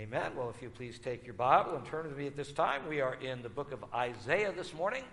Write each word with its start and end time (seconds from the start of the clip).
Amen. 0.00 0.32
Well, 0.34 0.48
if 0.48 0.62
you 0.62 0.70
please 0.70 0.98
take 0.98 1.26
your 1.26 1.34
Bible 1.34 1.76
and 1.76 1.84
turn 1.84 2.06
with 2.06 2.16
me 2.16 2.26
at 2.26 2.34
this 2.34 2.52
time, 2.52 2.88
we 2.88 3.02
are 3.02 3.16
in 3.16 3.42
the 3.42 3.50
book 3.50 3.70
of 3.70 3.84
Isaiah 3.92 4.50
this 4.50 4.72
morning. 4.72 5.04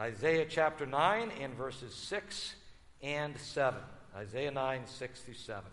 Isaiah 0.00 0.46
chapter 0.48 0.86
9 0.86 1.30
and 1.42 1.54
verses 1.54 1.94
6 1.94 2.54
and 3.02 3.36
7. 3.36 3.78
Isaiah 4.16 4.50
9, 4.50 4.86
6 4.86 5.20
through 5.20 5.34
7. 5.34 5.64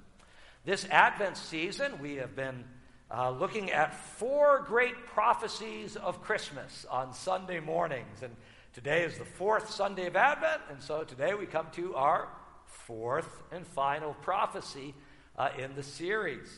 This 0.65 0.85
Advent 0.91 1.37
season, 1.37 1.97
we 2.01 2.15
have 2.15 2.35
been 2.35 2.65
uh, 3.09 3.29
looking 3.29 3.71
at 3.71 3.95
four 3.95 4.65
great 4.67 5.05
prophecies 5.05 5.95
of 5.95 6.21
Christmas 6.21 6.85
on 6.91 7.13
Sunday 7.13 7.61
mornings. 7.61 8.21
And 8.21 8.35
today 8.73 9.05
is 9.05 9.17
the 9.17 9.23
fourth 9.23 9.71
Sunday 9.71 10.07
of 10.07 10.17
Advent, 10.17 10.63
and 10.69 10.81
so 10.81 11.05
today 11.05 11.35
we 11.35 11.45
come 11.45 11.67
to 11.75 11.95
our 11.95 12.27
fourth 12.65 13.43
and 13.53 13.65
final 13.65 14.13
prophecy 14.15 14.93
uh, 15.37 15.51
in 15.57 15.73
the 15.75 15.83
series. 15.83 16.49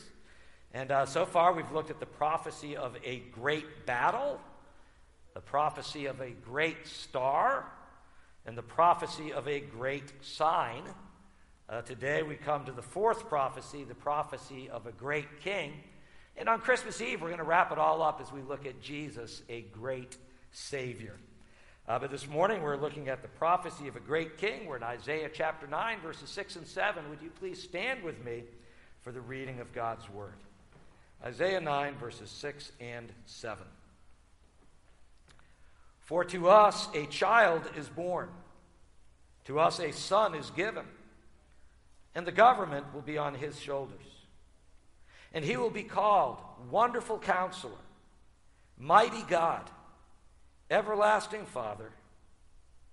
And 0.74 0.90
uh, 0.90 1.04
so 1.04 1.26
far, 1.26 1.52
we've 1.52 1.70
looked 1.70 1.90
at 1.90 2.00
the 2.00 2.06
prophecy 2.06 2.76
of 2.76 2.96
a 3.04 3.18
great 3.30 3.84
battle, 3.84 4.40
the 5.34 5.40
prophecy 5.40 6.06
of 6.06 6.20
a 6.20 6.30
great 6.30 6.86
star, 6.86 7.66
and 8.46 8.56
the 8.56 8.62
prophecy 8.62 9.34
of 9.34 9.46
a 9.48 9.60
great 9.60 10.10
sign. 10.22 10.82
Uh, 11.68 11.82
today, 11.82 12.22
we 12.22 12.36
come 12.36 12.64
to 12.64 12.72
the 12.72 12.82
fourth 12.82 13.28
prophecy, 13.28 13.84
the 13.84 13.94
prophecy 13.94 14.70
of 14.70 14.86
a 14.86 14.92
great 14.92 15.40
king. 15.40 15.74
And 16.38 16.48
on 16.48 16.60
Christmas 16.60 17.02
Eve, 17.02 17.20
we're 17.20 17.28
going 17.28 17.38
to 17.38 17.44
wrap 17.44 17.70
it 17.70 17.78
all 17.78 18.00
up 18.00 18.20
as 18.22 18.32
we 18.32 18.40
look 18.40 18.64
at 18.64 18.80
Jesus, 18.80 19.42
a 19.50 19.60
great 19.60 20.16
Savior. 20.52 21.16
Uh, 21.86 21.98
but 21.98 22.10
this 22.10 22.26
morning, 22.26 22.62
we're 22.62 22.78
looking 22.78 23.10
at 23.10 23.20
the 23.20 23.28
prophecy 23.28 23.88
of 23.88 23.96
a 23.96 24.00
great 24.00 24.38
king. 24.38 24.64
We're 24.64 24.78
in 24.78 24.82
Isaiah 24.82 25.28
chapter 25.32 25.66
9, 25.66 26.00
verses 26.00 26.30
6 26.30 26.56
and 26.56 26.66
7. 26.66 27.10
Would 27.10 27.20
you 27.20 27.30
please 27.38 27.62
stand 27.62 28.02
with 28.02 28.24
me 28.24 28.44
for 29.02 29.12
the 29.12 29.20
reading 29.20 29.60
of 29.60 29.74
God's 29.74 30.08
Word? 30.08 30.36
Isaiah 31.24 31.60
9, 31.60 31.94
verses 31.96 32.30
6 32.30 32.72
and 32.80 33.12
7. 33.26 33.64
For 36.00 36.24
to 36.24 36.48
us 36.48 36.88
a 36.94 37.06
child 37.06 37.62
is 37.76 37.88
born, 37.88 38.28
to 39.44 39.60
us 39.60 39.78
a 39.78 39.92
son 39.92 40.34
is 40.34 40.50
given, 40.50 40.84
and 42.14 42.26
the 42.26 42.32
government 42.32 42.92
will 42.92 43.02
be 43.02 43.18
on 43.18 43.34
his 43.34 43.58
shoulders. 43.58 44.02
And 45.32 45.44
he 45.44 45.56
will 45.56 45.70
be 45.70 45.84
called 45.84 46.38
Wonderful 46.70 47.18
Counselor, 47.18 47.72
Mighty 48.76 49.22
God, 49.22 49.70
Everlasting 50.70 51.46
Father, 51.46 51.92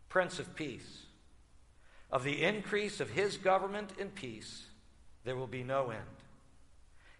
Prince 0.08 0.40
of 0.40 0.56
Peace. 0.56 1.04
Of 2.12 2.24
the 2.24 2.44
increase 2.44 3.00
of 3.00 3.10
his 3.10 3.38
government 3.38 3.92
and 4.00 4.14
peace, 4.14 4.66
there 5.26 5.36
will 5.36 5.48
be 5.48 5.64
no 5.64 5.90
end. 5.90 6.19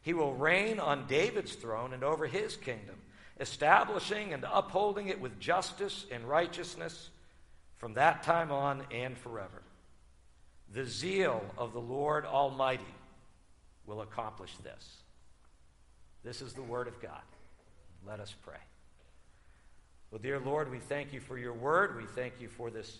He 0.02 0.14
will 0.14 0.34
reign 0.34 0.80
on 0.80 1.08
David's 1.08 1.54
throne 1.54 1.94
and 1.94 2.04
over 2.04 2.26
his 2.26 2.56
kingdom, 2.56 2.96
establishing 3.40 4.34
and 4.34 4.46
upholding 4.52 5.08
it 5.08 5.20
with 5.20 5.40
justice 5.40 6.06
and 6.12 6.24
righteousness 6.24 7.10
from 7.78 7.94
that 7.94 8.24
time 8.24 8.52
on 8.52 8.84
and 8.92 9.18
forever. 9.18 9.62
The 10.74 10.86
zeal 10.86 11.44
of 11.58 11.74
the 11.74 11.82
Lord 11.82 12.26
Almighty 12.26 12.84
will 13.86 14.02
accomplish 14.02 14.56
this. 14.64 14.98
This 16.24 16.42
is 16.42 16.54
the 16.54 16.62
word 16.62 16.88
of 16.88 17.02
God. 17.02 17.22
Let 18.06 18.20
us 18.20 18.34
pray. 18.44 18.60
Well, 20.12 20.20
dear 20.22 20.40
Lord, 20.40 20.72
we 20.72 20.80
thank 20.80 21.14
you 21.14 21.20
for 21.20 21.38
your 21.38 21.54
word. 21.54 21.96
We 21.98 22.06
thank 22.06 22.34
you 22.40 22.48
for 22.48 22.70
this 22.70 23.00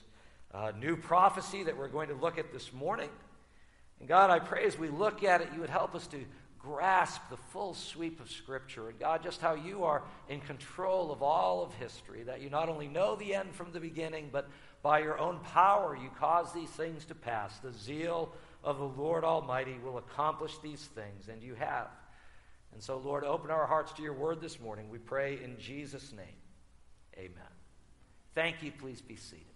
uh, 0.54 0.72
new 0.80 0.96
prophecy 0.96 1.64
that 1.64 1.78
we're 1.78 1.88
going 1.88 2.10
to 2.10 2.16
look 2.16 2.38
at 2.38 2.52
this 2.52 2.72
morning. 2.74 3.10
And 4.00 4.08
God, 4.08 4.30
I 4.30 4.40
pray 4.40 4.66
as 4.66 4.78
we 4.78 4.90
look 4.90 5.24
at 5.24 5.42
it, 5.42 5.50
you 5.54 5.60
would 5.62 5.70
help 5.70 5.96
us 5.96 6.08
to 6.08 6.24
grasp 6.60 7.22
the 7.30 7.38
full 7.38 7.74
sweep 7.74 8.20
of 8.20 8.30
Scripture. 8.30 8.90
And 8.90 9.00
God, 9.00 9.24
just 9.24 9.42
how 9.42 9.56
you 9.56 9.86
are 9.86 10.04
in 10.28 10.42
control 10.42 11.12
of 11.12 11.24
all 11.24 11.64
of 11.64 11.74
history, 11.76 12.24
that 12.24 12.42
you 12.42 12.50
not 12.50 12.70
only 12.70 12.88
know 12.88 13.16
the 13.16 13.34
end 13.34 13.54
from 13.56 13.72
the 13.72 13.80
beginning, 13.80 14.30
but 14.32 14.50
by 14.84 15.00
your 15.00 15.18
own 15.18 15.40
power 15.40 15.96
you 15.96 16.10
cause 16.20 16.54
these 16.54 16.70
things 16.70 17.06
to 17.06 17.16
pass. 17.16 17.58
The 17.60 17.72
zeal 17.72 18.34
of 18.64 18.78
the 18.78 18.84
Lord 18.84 19.24
Almighty 19.24 19.78
will 19.84 19.98
accomplish 19.98 20.58
these 20.60 20.82
things, 20.82 21.30
and 21.30 21.42
you 21.42 21.56
have. 21.56 21.88
And 22.74 22.84
so, 22.84 22.98
Lord, 22.98 23.24
open 23.24 23.50
our 23.50 23.66
hearts 23.66 23.94
to 23.94 24.04
your 24.04 24.14
word 24.14 24.42
this 24.42 24.60
morning. 24.60 24.90
We 24.90 25.00
pray 25.00 25.40
in 25.44 25.58
Jesus' 25.58 26.12
name. 26.12 26.26
Amen. 27.18 27.34
Thank 28.36 28.62
you. 28.62 28.72
Please 28.72 29.02
be 29.02 29.16
seated. 29.16 29.49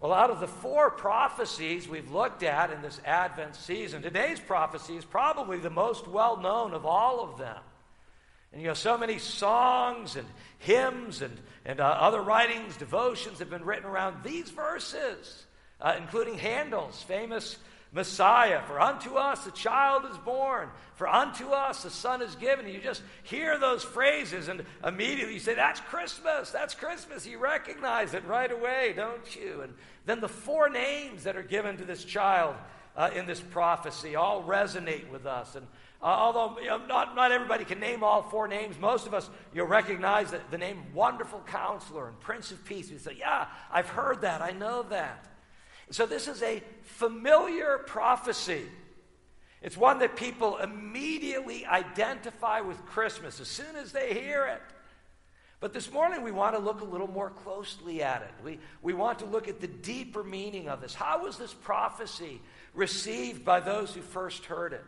Well, 0.00 0.14
out 0.14 0.30
of 0.30 0.40
the 0.40 0.48
four 0.48 0.90
prophecies 0.90 1.86
we've 1.86 2.10
looked 2.10 2.42
at 2.42 2.70
in 2.70 2.80
this 2.80 2.98
Advent 3.04 3.54
season, 3.54 4.00
today's 4.00 4.40
prophecy 4.40 4.96
is 4.96 5.04
probably 5.04 5.58
the 5.58 5.68
most 5.68 6.08
well 6.08 6.38
known 6.38 6.72
of 6.72 6.86
all 6.86 7.20
of 7.20 7.38
them. 7.38 7.58
And 8.52 8.62
you 8.62 8.68
know, 8.68 8.74
so 8.74 8.96
many 8.96 9.18
songs 9.18 10.16
and 10.16 10.26
hymns 10.58 11.20
and, 11.20 11.36
and 11.66 11.80
uh, 11.80 11.84
other 11.84 12.22
writings, 12.22 12.78
devotions 12.78 13.40
have 13.40 13.50
been 13.50 13.64
written 13.64 13.84
around 13.84 14.24
these 14.24 14.48
verses, 14.48 15.44
uh, 15.82 15.94
including 15.98 16.38
Handel's 16.38 17.02
famous 17.02 17.58
Messiah. 17.92 18.62
For 18.66 18.80
unto 18.80 19.14
us 19.14 19.46
a 19.46 19.50
child 19.50 20.04
is 20.10 20.16
born, 20.18 20.68
for 20.94 21.08
unto 21.08 21.48
us 21.50 21.84
a 21.84 21.90
son 21.90 22.22
is 22.22 22.34
given. 22.36 22.68
You 22.68 22.80
just 22.80 23.02
hear 23.24 23.58
those 23.58 23.82
phrases, 23.82 24.48
and 24.48 24.64
immediately 24.84 25.34
you 25.34 25.40
say, 25.40 25.54
That's 25.54 25.80
Christmas, 25.80 26.50
that's 26.50 26.74
Christmas. 26.74 27.26
You 27.26 27.38
recognize 27.38 28.14
it 28.14 28.24
right 28.26 28.50
away, 28.50 28.92
don't 28.94 29.34
you? 29.34 29.62
And 29.62 29.74
then 30.06 30.20
the 30.20 30.28
four 30.28 30.68
names 30.68 31.24
that 31.24 31.36
are 31.36 31.42
given 31.42 31.76
to 31.78 31.84
this 31.84 32.04
child 32.04 32.54
uh, 32.96 33.10
in 33.14 33.26
this 33.26 33.40
prophecy 33.40 34.14
all 34.16 34.42
resonate 34.42 35.08
with 35.10 35.26
us. 35.26 35.56
And 35.56 35.66
uh, 36.02 36.06
although 36.06 36.60
you 36.60 36.68
know, 36.68 36.78
not, 36.86 37.14
not 37.14 37.32
everybody 37.32 37.64
can 37.64 37.80
name 37.80 38.02
all 38.02 38.22
four 38.22 38.48
names, 38.48 38.78
most 38.78 39.06
of 39.06 39.14
us 39.14 39.28
you'll 39.52 39.66
recognize 39.66 40.30
that 40.30 40.50
the 40.50 40.58
name 40.58 40.82
Wonderful 40.94 41.42
Counselor 41.46 42.08
and 42.08 42.20
Prince 42.20 42.52
of 42.52 42.64
Peace. 42.64 42.90
We 42.90 42.98
say, 42.98 43.16
Yeah, 43.18 43.46
I've 43.70 43.88
heard 43.88 44.20
that, 44.20 44.42
I 44.42 44.52
know 44.52 44.84
that. 44.84 45.26
So, 45.90 46.06
this 46.06 46.28
is 46.28 46.42
a 46.42 46.62
familiar 46.82 47.78
prophecy. 47.78 48.62
It's 49.60 49.76
one 49.76 49.98
that 49.98 50.16
people 50.16 50.56
immediately 50.58 51.66
identify 51.66 52.60
with 52.60 52.84
Christmas 52.86 53.40
as 53.40 53.48
soon 53.48 53.76
as 53.76 53.92
they 53.92 54.14
hear 54.14 54.46
it. 54.46 54.62
But 55.60 55.74
this 55.74 55.92
morning, 55.92 56.22
we 56.22 56.30
want 56.30 56.54
to 56.54 56.60
look 56.60 56.80
a 56.80 56.84
little 56.84 57.10
more 57.10 57.28
closely 57.28 58.02
at 58.02 58.22
it. 58.22 58.30
We, 58.42 58.58
we 58.80 58.94
want 58.94 59.18
to 59.18 59.26
look 59.26 59.46
at 59.46 59.60
the 59.60 59.66
deeper 59.66 60.24
meaning 60.24 60.70
of 60.70 60.80
this. 60.80 60.94
How 60.94 61.24
was 61.24 61.36
this 61.36 61.52
prophecy 61.52 62.40
received 62.72 63.44
by 63.44 63.60
those 63.60 63.92
who 63.92 64.00
first 64.00 64.46
heard 64.46 64.72
it? 64.72 64.86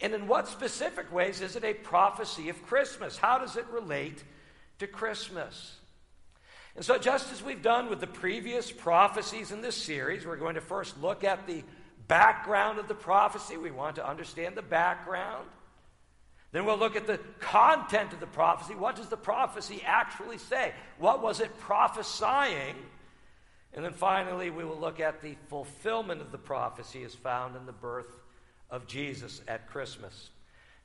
And 0.00 0.14
in 0.14 0.28
what 0.28 0.46
specific 0.46 1.12
ways 1.12 1.40
is 1.40 1.56
it 1.56 1.64
a 1.64 1.74
prophecy 1.74 2.48
of 2.50 2.62
Christmas? 2.62 3.18
How 3.18 3.38
does 3.38 3.56
it 3.56 3.66
relate 3.72 4.22
to 4.78 4.86
Christmas? 4.86 5.79
And 6.76 6.84
so, 6.84 6.98
just 6.98 7.32
as 7.32 7.42
we've 7.42 7.62
done 7.62 7.90
with 7.90 8.00
the 8.00 8.06
previous 8.06 8.70
prophecies 8.70 9.50
in 9.50 9.60
this 9.60 9.76
series, 9.76 10.24
we're 10.24 10.36
going 10.36 10.54
to 10.54 10.60
first 10.60 11.00
look 11.00 11.24
at 11.24 11.46
the 11.46 11.64
background 12.06 12.78
of 12.78 12.88
the 12.88 12.94
prophecy. 12.94 13.56
We 13.56 13.70
want 13.70 13.96
to 13.96 14.08
understand 14.08 14.56
the 14.56 14.62
background. 14.62 15.46
Then 16.52 16.64
we'll 16.64 16.78
look 16.78 16.96
at 16.96 17.06
the 17.06 17.18
content 17.38 18.12
of 18.12 18.20
the 18.20 18.26
prophecy. 18.26 18.74
What 18.74 18.96
does 18.96 19.08
the 19.08 19.16
prophecy 19.16 19.82
actually 19.86 20.38
say? 20.38 20.72
What 20.98 21.22
was 21.22 21.40
it 21.40 21.56
prophesying? 21.60 22.74
And 23.72 23.84
then 23.84 23.92
finally, 23.92 24.50
we 24.50 24.64
will 24.64 24.78
look 24.78 24.98
at 24.98 25.22
the 25.22 25.36
fulfillment 25.48 26.20
of 26.20 26.32
the 26.32 26.38
prophecy 26.38 27.04
as 27.04 27.14
found 27.14 27.54
in 27.54 27.66
the 27.66 27.72
birth 27.72 28.18
of 28.68 28.86
Jesus 28.88 29.42
at 29.46 29.68
Christmas. 29.68 30.30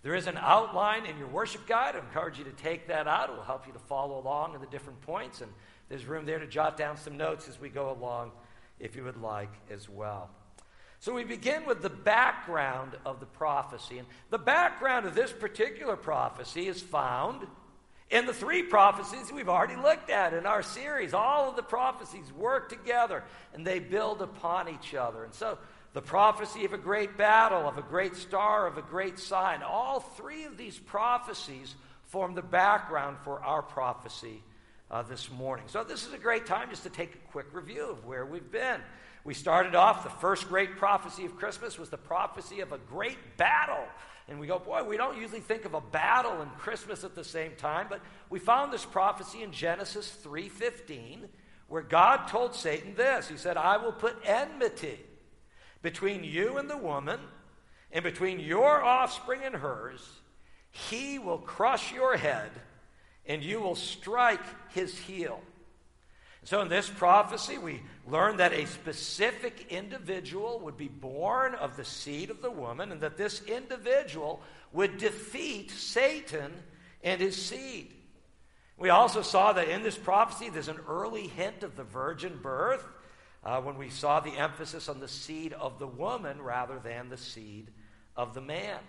There 0.03 0.13
is 0.13 0.27
an 0.27 0.37
outline 0.37 1.07
in 1.07 1.17
your 1.17 1.27
worship 1.27 1.65
guide. 1.65 1.95
I 1.95 1.99
encourage 1.99 2.37
you 2.37 2.43
to 2.43 2.51
take 2.51 2.87
that 2.89 3.07
out. 3.07 3.29
It 3.29 3.35
will 3.35 3.43
help 3.43 3.65
you 3.65 3.73
to 3.73 3.79
follow 3.79 4.19
along 4.19 4.53
in 4.53 4.61
the 4.61 4.67
different 4.67 5.01
points. 5.01 5.41
And 5.41 5.51
there's 5.89 6.05
room 6.05 6.25
there 6.25 6.39
to 6.39 6.47
jot 6.47 6.77
down 6.77 6.97
some 6.97 7.17
notes 7.17 7.47
as 7.47 7.59
we 7.59 7.69
go 7.69 7.91
along 7.91 8.31
if 8.79 8.95
you 8.95 9.03
would 9.03 9.21
like 9.21 9.51
as 9.71 9.87
well. 9.87 10.29
So 10.99 11.13
we 11.13 11.23
begin 11.23 11.65
with 11.65 11.81
the 11.81 11.89
background 11.89 12.97
of 13.05 13.19
the 13.19 13.25
prophecy. 13.25 13.99
And 13.99 14.07
the 14.31 14.39
background 14.39 15.05
of 15.05 15.13
this 15.13 15.31
particular 15.31 15.95
prophecy 15.95 16.67
is 16.67 16.81
found 16.81 17.45
in 18.09 18.25
the 18.25 18.33
three 18.33 18.63
prophecies 18.63 19.31
we've 19.31 19.49
already 19.49 19.75
looked 19.75 20.09
at 20.09 20.33
in 20.33 20.45
our 20.45 20.63
series. 20.63 21.13
All 21.13 21.49
of 21.49 21.55
the 21.55 21.63
prophecies 21.63 22.31
work 22.33 22.69
together 22.69 23.23
and 23.53 23.65
they 23.65 23.79
build 23.79 24.21
upon 24.21 24.69
each 24.69 24.95
other. 24.95 25.23
And 25.23 25.33
so 25.33 25.59
the 25.93 26.01
prophecy 26.01 26.65
of 26.65 26.73
a 26.73 26.77
great 26.77 27.17
battle, 27.17 27.67
of 27.67 27.77
a 27.77 27.83
great 27.83 28.15
star, 28.15 28.65
of 28.65 28.77
a 28.77 28.81
great 28.81 29.19
sign, 29.19 29.61
all 29.61 29.99
three 29.99 30.45
of 30.45 30.57
these 30.57 30.77
prophecies 30.77 31.75
form 32.05 32.33
the 32.33 32.41
background 32.41 33.17
for 33.23 33.43
our 33.43 33.61
prophecy 33.61 34.41
uh, 34.91 35.01
this 35.03 35.29
morning. 35.31 35.65
So, 35.67 35.83
this 35.83 36.05
is 36.05 36.13
a 36.13 36.17
great 36.17 36.45
time 36.45 36.69
just 36.69 36.83
to 36.83 36.89
take 36.89 37.15
a 37.15 37.31
quick 37.31 37.47
review 37.53 37.89
of 37.89 38.05
where 38.05 38.25
we've 38.25 38.51
been. 38.51 38.81
We 39.23 39.33
started 39.33 39.73
off, 39.73 40.03
the 40.03 40.09
first 40.09 40.47
great 40.47 40.77
prophecy 40.77 41.25
of 41.25 41.35
Christmas 41.35 41.79
was 41.79 41.89
the 41.89 41.97
prophecy 41.97 42.59
of 42.59 42.71
a 42.71 42.77
great 42.77 43.37
battle. 43.37 43.83
And 44.27 44.39
we 44.39 44.47
go, 44.47 44.59
boy, 44.59 44.83
we 44.83 44.97
don't 44.97 45.19
usually 45.19 45.39
think 45.39 45.65
of 45.65 45.73
a 45.73 45.81
battle 45.81 46.41
and 46.41 46.51
Christmas 46.57 47.03
at 47.03 47.15
the 47.15 47.23
same 47.23 47.51
time, 47.57 47.87
but 47.89 48.01
we 48.29 48.39
found 48.39 48.71
this 48.73 48.85
prophecy 48.85 49.43
in 49.43 49.51
Genesis 49.51 50.11
3:15 50.23 51.29
where 51.67 51.81
God 51.81 52.27
told 52.27 52.53
Satan 52.53 52.95
this. 52.95 53.27
He 53.27 53.37
said, 53.37 53.57
"I 53.57 53.77
will 53.77 53.91
put 53.91 54.17
enmity 54.23 55.03
between 55.81 56.23
you 56.23 56.57
and 56.57 56.69
the 56.69 56.77
woman, 56.77 57.19
and 57.91 58.03
between 58.03 58.39
your 58.39 58.83
offspring 58.83 59.41
and 59.43 59.55
hers, 59.55 60.21
he 60.71 61.17
will 61.17 61.37
crush 61.37 61.93
your 61.93 62.17
head, 62.17 62.51
and 63.27 63.43
you 63.43 63.59
will 63.59 63.75
strike 63.75 64.43
his 64.69 64.97
heel. 64.97 65.41
So, 66.43 66.61
in 66.61 66.69
this 66.69 66.87
prophecy, 66.87 67.57
we 67.57 67.81
learn 68.07 68.37
that 68.37 68.53
a 68.53 68.67
specific 68.67 69.65
individual 69.71 70.59
would 70.59 70.77
be 70.77 70.87
born 70.87 71.55
of 71.55 71.75
the 71.75 71.85
seed 71.85 72.29
of 72.29 72.43
the 72.43 72.51
woman, 72.51 72.91
and 72.91 73.01
that 73.01 73.17
this 73.17 73.41
individual 73.45 74.43
would 74.71 74.99
defeat 74.99 75.71
Satan 75.71 76.53
and 77.03 77.19
his 77.19 77.35
seed. 77.35 77.91
We 78.77 78.89
also 78.89 79.23
saw 79.23 79.53
that 79.53 79.69
in 79.69 79.81
this 79.81 79.97
prophecy, 79.97 80.49
there's 80.49 80.67
an 80.67 80.81
early 80.87 81.27
hint 81.27 81.63
of 81.63 81.75
the 81.75 81.83
virgin 81.83 82.37
birth 82.41 82.85
uh, 83.43 83.61
when 83.61 83.77
we 83.77 83.89
saw 83.89 84.19
the 84.19 84.37
emphasis 84.37 84.89
on 84.89 84.99
the 84.99 85.07
seed 85.07 85.53
of 85.53 85.79
the 85.79 85.87
woman 85.87 86.41
rather 86.41 86.79
than 86.79 87.09
the 87.09 87.17
seed 87.17 87.71
of 88.15 88.33
the 88.33 88.41
man. 88.41 88.79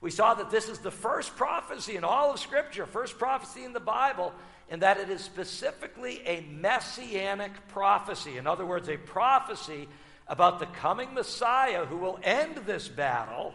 We 0.00 0.10
saw 0.10 0.34
that 0.34 0.50
this 0.50 0.68
is 0.68 0.78
the 0.78 0.90
first 0.90 1.36
prophecy 1.36 1.96
in 1.96 2.04
all 2.04 2.32
of 2.32 2.38
Scripture, 2.38 2.86
first 2.86 3.18
prophecy 3.18 3.64
in 3.64 3.72
the 3.72 3.80
Bible, 3.80 4.32
and 4.68 4.82
that 4.82 4.98
it 4.98 5.08
is 5.08 5.22
specifically 5.22 6.20
a 6.26 6.42
messianic 6.50 7.68
prophecy. 7.68 8.36
In 8.36 8.46
other 8.46 8.66
words, 8.66 8.88
a 8.88 8.96
prophecy 8.96 9.88
about 10.28 10.58
the 10.58 10.66
coming 10.66 11.14
Messiah 11.14 11.86
who 11.86 11.96
will 11.96 12.18
end 12.22 12.56
this 12.66 12.88
battle, 12.88 13.54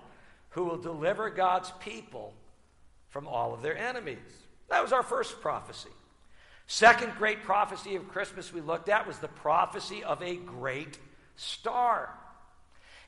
who 0.49 0.63
will 0.63 0.77
deliver 0.77 1.29
God's 1.29 1.71
people 1.79 2.33
from 3.09 3.27
all 3.27 3.53
of 3.53 3.61
their 3.61 3.77
enemies. 3.77 4.17
That 4.69 4.81
was 4.81 4.93
our 4.93 5.03
first 5.03 5.41
prophecy. 5.41 5.89
Second 6.65 7.13
great 7.17 7.43
prophecy 7.43 7.97
of 7.97 8.07
Christmas 8.07 8.53
we 8.53 8.61
looked 8.61 8.87
at 8.87 9.05
was 9.05 9.17
the 9.17 9.27
prophecy 9.27 10.03
of 10.03 10.23
a 10.23 10.37
great 10.37 10.97
star. 11.35 12.09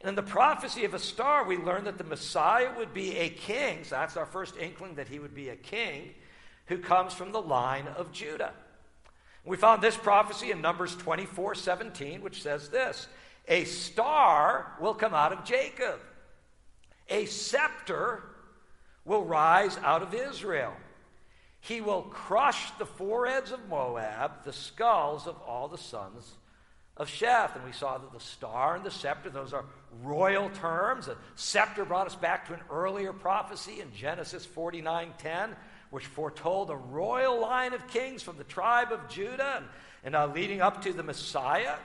And 0.04 0.10
in 0.10 0.16
the 0.16 0.22
prophecy 0.22 0.84
of 0.84 0.94
a 0.94 1.00
star, 1.00 1.46
we 1.46 1.56
learned 1.56 1.88
that 1.88 1.98
the 1.98 2.04
Messiah 2.04 2.78
would 2.78 2.94
be 2.94 3.16
a 3.18 3.30
king. 3.30 3.86
So 3.86 3.96
that's 3.96 4.18
our 4.18 4.26
first 4.26 4.58
inkling 4.58 4.96
that 4.96 5.08
he 5.08 5.18
would 5.18 5.34
be 5.34 5.48
a 5.48 5.56
king 5.56 6.14
who 6.66 6.78
comes 6.78 7.14
from 7.14 7.32
the 7.32 7.42
line 7.42 7.88
of 7.88 8.12
Judah. 8.12 8.52
We 9.46 9.56
found 9.56 9.82
this 9.82 9.96
prophecy 9.96 10.52
in 10.52 10.62
Numbers 10.62 10.98
24 10.98 11.56
17, 11.56 12.22
which 12.22 12.42
says 12.42 12.68
this 12.68 13.08
A 13.48 13.64
star 13.64 14.74
will 14.82 14.94
come 14.94 15.14
out 15.14 15.32
of 15.32 15.46
Jacob, 15.46 16.02
a 17.10 17.26
scepter 17.26 18.24
will 19.06 19.24
rise 19.24 19.78
out 19.78 20.02
of 20.02 20.14
Israel. 20.14 20.74
He 21.62 21.80
will 21.80 22.02
crush 22.02 22.72
the 22.72 22.86
foreheads 22.86 23.54
of 23.54 23.70
Moab, 23.70 24.44
the 24.44 24.52
skulls 24.52 25.28
of 25.28 25.38
all 25.48 25.70
the 25.70 25.78
sons 25.78 26.34
of 26.98 27.10
Sheth. 27.10 27.56
And 27.56 27.63
we 27.66 27.72
saw 27.72 27.98
that 27.98 28.12
the 28.12 28.19
star 28.19 28.75
and 28.75 28.84
the 28.84 28.92
scepter, 28.92 29.30
those 29.30 29.54
are 29.54 29.66
royal 30.01 30.50
terms. 30.50 31.07
The 31.07 31.18
scepter 31.36 31.86
brought 31.86 32.07
us 32.07 32.16
back 32.16 32.48
to 32.48 32.54
an 32.54 32.62
earlier 32.69 33.13
prophecy 33.13 33.81
in 33.81 33.94
Genesis 33.94 34.45
49:10, 34.45 35.56
which 35.90 36.06
foretold 36.06 36.69
a 36.69 36.75
royal 36.75 37.40
line 37.40 37.74
of 37.74 37.88
kings 37.88 38.24
from 38.24 38.38
the 38.38 38.44
tribe 38.44 38.92
of 38.92 39.07
Judah 39.10 39.56
and, 39.57 39.66
and 40.04 40.16
uh, 40.16 40.28
leading 40.28 40.62
up 40.62 40.84
to 40.84 40.94
the 40.94 41.04
Messiah. 41.04 41.75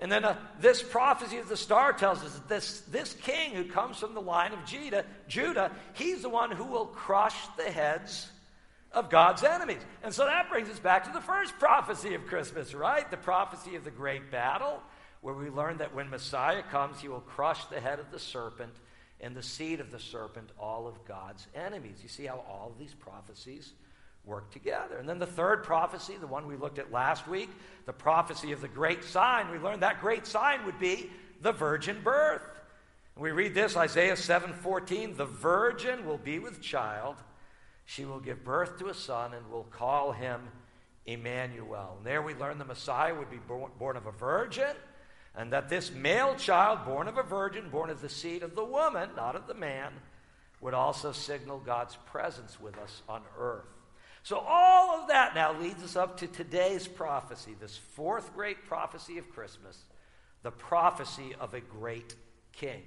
And 0.00 0.10
then 0.10 0.24
uh, 0.24 0.36
this 0.60 0.82
prophecy 0.82 1.38
of 1.38 1.48
the 1.48 1.56
star 1.56 1.92
tells 1.92 2.22
us 2.24 2.34
that 2.34 2.48
this, 2.48 2.80
this 2.82 3.14
king 3.22 3.52
who 3.52 3.64
comes 3.64 3.96
from 3.96 4.14
the 4.14 4.20
line 4.20 4.52
of 4.52 4.64
Judah, 4.66 5.04
Judah, 5.28 5.70
he's 5.94 6.22
the 6.22 6.28
one 6.28 6.50
who 6.50 6.64
will 6.64 6.86
crush 6.86 7.36
the 7.56 7.70
heads 7.70 8.28
of 8.94 9.10
God's 9.10 9.42
enemies. 9.42 9.82
And 10.02 10.14
so 10.14 10.24
that 10.24 10.48
brings 10.48 10.68
us 10.68 10.78
back 10.78 11.04
to 11.04 11.12
the 11.12 11.20
first 11.20 11.58
prophecy 11.58 12.14
of 12.14 12.26
Christmas, 12.26 12.74
right? 12.74 13.08
The 13.10 13.16
prophecy 13.16 13.76
of 13.76 13.84
the 13.84 13.90
great 13.90 14.30
battle, 14.30 14.80
where 15.20 15.34
we 15.34 15.50
learn 15.50 15.78
that 15.78 15.94
when 15.94 16.08
Messiah 16.10 16.62
comes, 16.62 17.00
he 17.00 17.08
will 17.08 17.20
crush 17.20 17.64
the 17.66 17.80
head 17.80 17.98
of 17.98 18.10
the 18.10 18.18
serpent 18.18 18.74
and 19.20 19.34
the 19.34 19.42
seed 19.42 19.80
of 19.80 19.90
the 19.90 19.98
serpent, 19.98 20.50
all 20.58 20.86
of 20.86 21.04
God's 21.06 21.46
enemies. 21.54 21.98
You 22.02 22.08
see 22.08 22.26
how 22.26 22.44
all 22.48 22.70
of 22.72 22.78
these 22.78 22.94
prophecies 22.94 23.72
work 24.24 24.50
together. 24.50 24.98
And 24.98 25.08
then 25.08 25.18
the 25.18 25.26
third 25.26 25.64
prophecy, 25.64 26.16
the 26.20 26.26
one 26.26 26.46
we 26.46 26.56
looked 26.56 26.78
at 26.78 26.92
last 26.92 27.28
week, 27.28 27.50
the 27.86 27.92
prophecy 27.92 28.52
of 28.52 28.60
the 28.60 28.68
great 28.68 29.04
sign, 29.04 29.50
we 29.50 29.58
learned 29.58 29.82
that 29.82 30.00
great 30.00 30.26
sign 30.26 30.64
would 30.64 30.78
be 30.78 31.10
the 31.40 31.52
virgin 31.52 32.00
birth. 32.02 32.42
We 33.16 33.30
read 33.30 33.54
this 33.54 33.76
Isaiah 33.76 34.16
7:14, 34.16 35.16
the 35.16 35.26
virgin 35.26 36.04
will 36.04 36.18
be 36.18 36.38
with 36.38 36.60
child 36.60 37.16
she 37.84 38.04
will 38.04 38.20
give 38.20 38.44
birth 38.44 38.78
to 38.78 38.88
a 38.88 38.94
son 38.94 39.34
and 39.34 39.50
will 39.50 39.64
call 39.64 40.12
him 40.12 40.48
Emmanuel. 41.06 41.94
And 41.98 42.06
there 42.06 42.22
we 42.22 42.34
learn 42.34 42.58
the 42.58 42.64
Messiah 42.64 43.14
would 43.14 43.30
be 43.30 43.40
born 43.78 43.96
of 43.96 44.06
a 44.06 44.12
virgin, 44.12 44.74
and 45.36 45.52
that 45.52 45.68
this 45.68 45.92
male 45.92 46.34
child, 46.36 46.84
born 46.84 47.08
of 47.08 47.18
a 47.18 47.22
virgin, 47.22 47.68
born 47.68 47.90
of 47.90 48.00
the 48.00 48.08
seed 48.08 48.42
of 48.42 48.54
the 48.54 48.64
woman, 48.64 49.10
not 49.16 49.36
of 49.36 49.46
the 49.46 49.54
man, 49.54 49.92
would 50.60 50.74
also 50.74 51.12
signal 51.12 51.58
God's 51.58 51.96
presence 52.06 52.58
with 52.58 52.78
us 52.78 53.02
on 53.08 53.22
earth. 53.38 53.66
So, 54.22 54.38
all 54.38 54.98
of 54.98 55.08
that 55.08 55.34
now 55.34 55.52
leads 55.60 55.82
us 55.82 55.96
up 55.96 56.16
to 56.18 56.26
today's 56.26 56.88
prophecy, 56.88 57.54
this 57.60 57.76
fourth 57.76 58.32
great 58.34 58.64
prophecy 58.66 59.18
of 59.18 59.30
Christmas, 59.30 59.84
the 60.42 60.50
prophecy 60.50 61.34
of 61.38 61.52
a 61.52 61.60
great 61.60 62.14
king. 62.52 62.82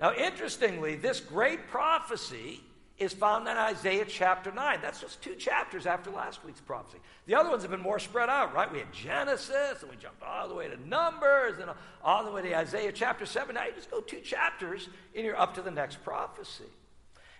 Now, 0.00 0.14
interestingly, 0.14 0.94
this 0.94 1.20
great 1.20 1.68
prophecy 1.68 2.62
is 2.98 3.12
found 3.12 3.46
in 3.46 3.56
Isaiah 3.56 4.04
chapter 4.04 4.50
9. 4.50 4.80
That's 4.82 5.00
just 5.00 5.22
two 5.22 5.36
chapters 5.36 5.86
after 5.86 6.10
last 6.10 6.44
week's 6.44 6.60
prophecy. 6.60 6.98
The 7.26 7.36
other 7.36 7.48
ones 7.48 7.62
have 7.62 7.70
been 7.70 7.80
more 7.80 8.00
spread 8.00 8.28
out, 8.28 8.52
right? 8.52 8.70
We 8.70 8.80
had 8.80 8.92
Genesis, 8.92 9.82
and 9.82 9.90
we 9.90 9.96
jumped 9.96 10.22
all 10.22 10.48
the 10.48 10.54
way 10.54 10.68
to 10.68 10.88
Numbers, 10.88 11.58
and 11.60 11.70
all 12.02 12.24
the 12.24 12.32
way 12.32 12.42
to 12.42 12.58
Isaiah 12.58 12.90
chapter 12.90 13.24
7. 13.24 13.54
Now 13.54 13.66
you 13.66 13.72
just 13.72 13.90
go 13.90 14.00
two 14.00 14.20
chapters, 14.20 14.88
and 15.14 15.24
you're 15.24 15.38
up 15.38 15.54
to 15.54 15.62
the 15.62 15.70
next 15.70 16.02
prophecy. 16.02 16.64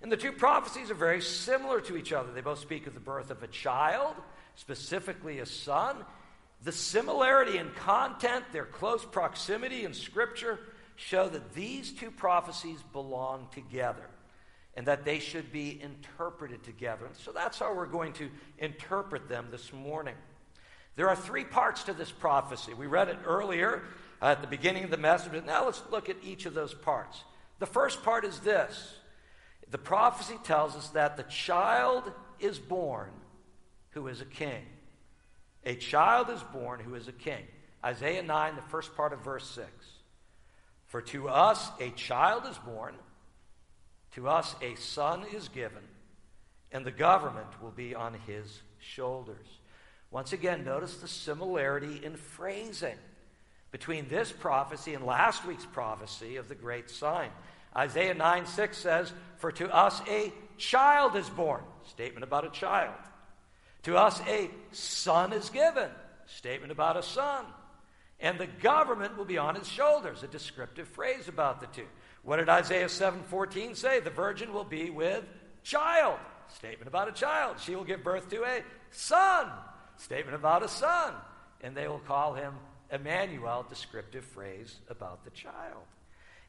And 0.00 0.12
the 0.12 0.16
two 0.16 0.30
prophecies 0.30 0.92
are 0.92 0.94
very 0.94 1.20
similar 1.20 1.80
to 1.82 1.96
each 1.96 2.12
other. 2.12 2.32
They 2.32 2.40
both 2.40 2.60
speak 2.60 2.86
of 2.86 2.94
the 2.94 3.00
birth 3.00 3.30
of 3.30 3.42
a 3.42 3.48
child, 3.48 4.14
specifically 4.54 5.40
a 5.40 5.46
son. 5.46 5.96
The 6.62 6.70
similarity 6.70 7.58
in 7.58 7.70
content, 7.70 8.44
their 8.52 8.64
close 8.64 9.04
proximity 9.04 9.84
in 9.84 9.92
Scripture, 9.92 10.60
show 10.94 11.28
that 11.28 11.52
these 11.52 11.90
two 11.92 12.12
prophecies 12.12 12.80
belong 12.92 13.48
together 13.52 14.08
and 14.74 14.86
that 14.86 15.04
they 15.04 15.18
should 15.18 15.52
be 15.52 15.80
interpreted 15.82 16.62
together. 16.62 17.06
And 17.06 17.16
so 17.16 17.32
that's 17.32 17.58
how 17.58 17.74
we're 17.74 17.86
going 17.86 18.12
to 18.14 18.30
interpret 18.58 19.28
them 19.28 19.48
this 19.50 19.72
morning. 19.72 20.14
There 20.96 21.08
are 21.08 21.16
three 21.16 21.44
parts 21.44 21.84
to 21.84 21.92
this 21.92 22.10
prophecy. 22.10 22.74
We 22.74 22.86
read 22.86 23.08
it 23.08 23.18
earlier 23.24 23.82
uh, 24.20 24.26
at 24.26 24.40
the 24.40 24.48
beginning 24.48 24.84
of 24.84 24.90
the 24.90 24.96
message, 24.96 25.32
but 25.32 25.46
now 25.46 25.64
let's 25.64 25.82
look 25.90 26.08
at 26.08 26.16
each 26.22 26.46
of 26.46 26.54
those 26.54 26.74
parts. 26.74 27.22
The 27.58 27.66
first 27.66 28.02
part 28.02 28.24
is 28.24 28.38
this 28.40 28.94
the 29.70 29.78
prophecy 29.78 30.38
tells 30.44 30.74
us 30.74 30.88
that 30.90 31.16
the 31.16 31.24
child 31.24 32.10
is 32.40 32.58
born 32.58 33.10
who 33.90 34.08
is 34.08 34.20
a 34.20 34.26
king. 34.26 34.64
A 35.64 35.74
child 35.74 36.30
is 36.30 36.42
born 36.52 36.80
who 36.80 36.94
is 36.94 37.08
a 37.08 37.12
king. 37.12 37.44
Isaiah 37.84 38.22
9, 38.22 38.56
the 38.56 38.62
first 38.62 38.96
part 38.96 39.12
of 39.12 39.24
verse 39.24 39.48
6. 39.50 39.68
For 40.86 41.02
to 41.02 41.28
us 41.28 41.70
a 41.80 41.90
child 41.90 42.44
is 42.48 42.56
born 42.58 42.94
to 44.18 44.28
us 44.28 44.56
a 44.60 44.74
son 44.74 45.24
is 45.32 45.48
given, 45.48 45.82
and 46.72 46.84
the 46.84 46.90
government 46.90 47.62
will 47.62 47.70
be 47.70 47.94
on 47.94 48.14
his 48.26 48.62
shoulders. 48.80 49.46
Once 50.10 50.32
again, 50.32 50.64
notice 50.64 50.96
the 50.96 51.06
similarity 51.06 52.00
in 52.04 52.16
phrasing 52.16 52.96
between 53.70 54.08
this 54.08 54.32
prophecy 54.32 54.94
and 54.94 55.06
last 55.06 55.46
week's 55.46 55.66
prophecy 55.66 56.34
of 56.34 56.48
the 56.48 56.56
great 56.56 56.90
sign. 56.90 57.30
Isaiah 57.76 58.14
9 58.14 58.46
6 58.46 58.76
says, 58.76 59.12
For 59.36 59.52
to 59.52 59.72
us 59.72 60.02
a 60.08 60.32
child 60.56 61.14
is 61.14 61.30
born. 61.30 61.62
Statement 61.86 62.24
about 62.24 62.44
a 62.44 62.50
child. 62.50 62.94
To 63.84 63.96
us 63.96 64.20
a 64.26 64.50
son 64.72 65.32
is 65.32 65.48
given. 65.48 65.90
Statement 66.26 66.72
about 66.72 66.96
a 66.96 67.04
son. 67.04 67.44
And 68.18 68.36
the 68.36 68.48
government 68.48 69.16
will 69.16 69.26
be 69.26 69.38
on 69.38 69.54
his 69.54 69.68
shoulders. 69.68 70.24
A 70.24 70.26
descriptive 70.26 70.88
phrase 70.88 71.28
about 71.28 71.60
the 71.60 71.68
two. 71.68 71.86
What 72.28 72.36
did 72.36 72.50
Isaiah 72.50 72.90
7:14 72.90 73.74
say? 73.74 74.00
The 74.00 74.10
virgin 74.10 74.52
will 74.52 74.62
be 74.62 74.90
with 74.90 75.24
child. 75.62 76.18
Statement 76.48 76.86
about 76.86 77.08
a 77.08 77.12
child. 77.12 77.58
She 77.58 77.74
will 77.74 77.84
give 77.84 78.04
birth 78.04 78.28
to 78.28 78.44
a 78.44 78.62
son. 78.90 79.50
Statement 79.96 80.34
about 80.34 80.62
a 80.62 80.68
son. 80.68 81.14
And 81.62 81.74
they 81.74 81.88
will 81.88 82.00
call 82.00 82.34
him 82.34 82.52
Emmanuel, 82.92 83.64
descriptive 83.66 84.26
phrase 84.26 84.78
about 84.90 85.24
the 85.24 85.30
child. 85.30 85.86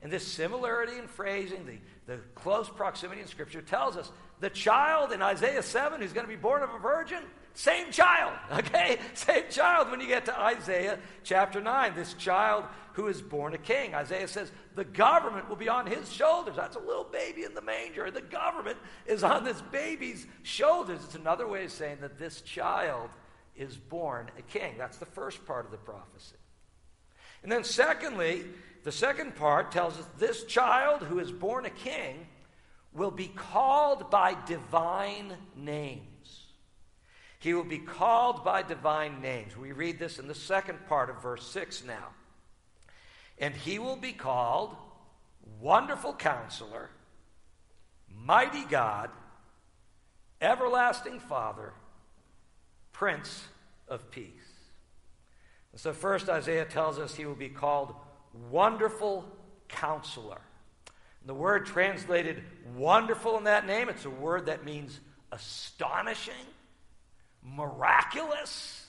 And 0.01 0.11
this 0.11 0.25
similarity 0.25 0.97
in 0.97 1.07
phrasing, 1.07 1.65
the, 1.65 2.13
the 2.13 2.21
close 2.35 2.69
proximity 2.69 3.21
in 3.21 3.27
Scripture 3.27 3.61
tells 3.61 3.97
us 3.97 4.11
the 4.39 4.49
child 4.49 5.11
in 5.11 5.21
Isaiah 5.21 5.61
7 5.61 6.01
who's 6.01 6.13
going 6.13 6.25
to 6.25 6.29
be 6.29 6.37
born 6.37 6.63
of 6.63 6.69
a 6.73 6.79
virgin, 6.79 7.21
same 7.53 7.91
child, 7.91 8.33
okay? 8.53 8.99
Same 9.13 9.43
child 9.49 9.91
when 9.91 9.99
you 9.99 10.07
get 10.07 10.25
to 10.25 10.39
Isaiah 10.39 10.99
chapter 11.23 11.59
9. 11.59 11.95
This 11.95 12.13
child 12.13 12.63
who 12.93 13.07
is 13.07 13.21
born 13.21 13.53
a 13.53 13.57
king. 13.57 13.93
Isaiah 13.93 14.27
says 14.27 14.51
the 14.75 14.85
government 14.85 15.49
will 15.49 15.55
be 15.55 15.69
on 15.69 15.85
his 15.85 16.11
shoulders. 16.11 16.55
That's 16.55 16.75
a 16.75 16.81
little 16.81 17.05
baby 17.05 17.43
in 17.43 17.53
the 17.53 17.61
manger. 17.61 18.09
The 18.11 18.21
government 18.21 18.77
is 19.05 19.23
on 19.23 19.43
this 19.43 19.61
baby's 19.71 20.27
shoulders. 20.43 20.99
It's 21.03 21.15
another 21.15 21.47
way 21.47 21.65
of 21.65 21.71
saying 21.71 21.97
that 22.01 22.17
this 22.17 22.41
child 22.41 23.09
is 23.55 23.75
born 23.75 24.31
a 24.37 24.41
king. 24.41 24.75
That's 24.77 24.97
the 24.97 25.05
first 25.05 25.45
part 25.45 25.65
of 25.65 25.71
the 25.71 25.77
prophecy. 25.77 26.35
And 27.43 27.51
then, 27.51 27.63
secondly, 27.63 28.45
the 28.83 28.91
second 28.91 29.35
part 29.35 29.71
tells 29.71 29.97
us 29.97 30.05
this 30.17 30.43
child 30.45 31.03
who 31.03 31.19
is 31.19 31.31
born 31.31 31.65
a 31.65 31.69
king 31.69 32.27
will 32.93 33.11
be 33.11 33.27
called 33.27 34.09
by 34.09 34.35
divine 34.45 35.33
names. 35.55 36.45
He 37.39 37.53
will 37.53 37.63
be 37.63 37.79
called 37.79 38.43
by 38.43 38.63
divine 38.63 39.21
names. 39.21 39.55
We 39.55 39.71
read 39.71 39.99
this 39.99 40.19
in 40.19 40.27
the 40.27 40.35
second 40.35 40.85
part 40.87 41.09
of 41.09 41.21
verse 41.21 41.45
6 41.47 41.83
now. 41.85 42.09
And 43.37 43.55
he 43.55 43.79
will 43.79 43.95
be 43.95 44.11
called 44.11 44.75
Wonderful 45.61 46.13
Counselor, 46.13 46.89
Mighty 48.13 48.65
God, 48.65 49.09
Everlasting 50.41 51.19
Father, 51.21 51.73
Prince 52.91 53.45
of 53.87 54.11
Peace. 54.11 54.27
And 55.71 55.79
so, 55.79 55.93
first, 55.93 56.27
Isaiah 56.27 56.65
tells 56.65 56.99
us 56.99 57.15
he 57.15 57.25
will 57.25 57.35
be 57.35 57.49
called 57.49 57.95
Wonderful 58.49 59.25
Counselor. 59.67 60.41
The 61.25 61.33
word 61.33 61.65
translated 61.65 62.43
wonderful 62.75 63.37
in 63.37 63.43
that 63.43 63.67
name, 63.67 63.89
it's 63.89 64.05
a 64.05 64.09
word 64.09 64.47
that 64.47 64.65
means 64.65 64.99
astonishing, 65.31 66.33
miraculous, 67.43 68.87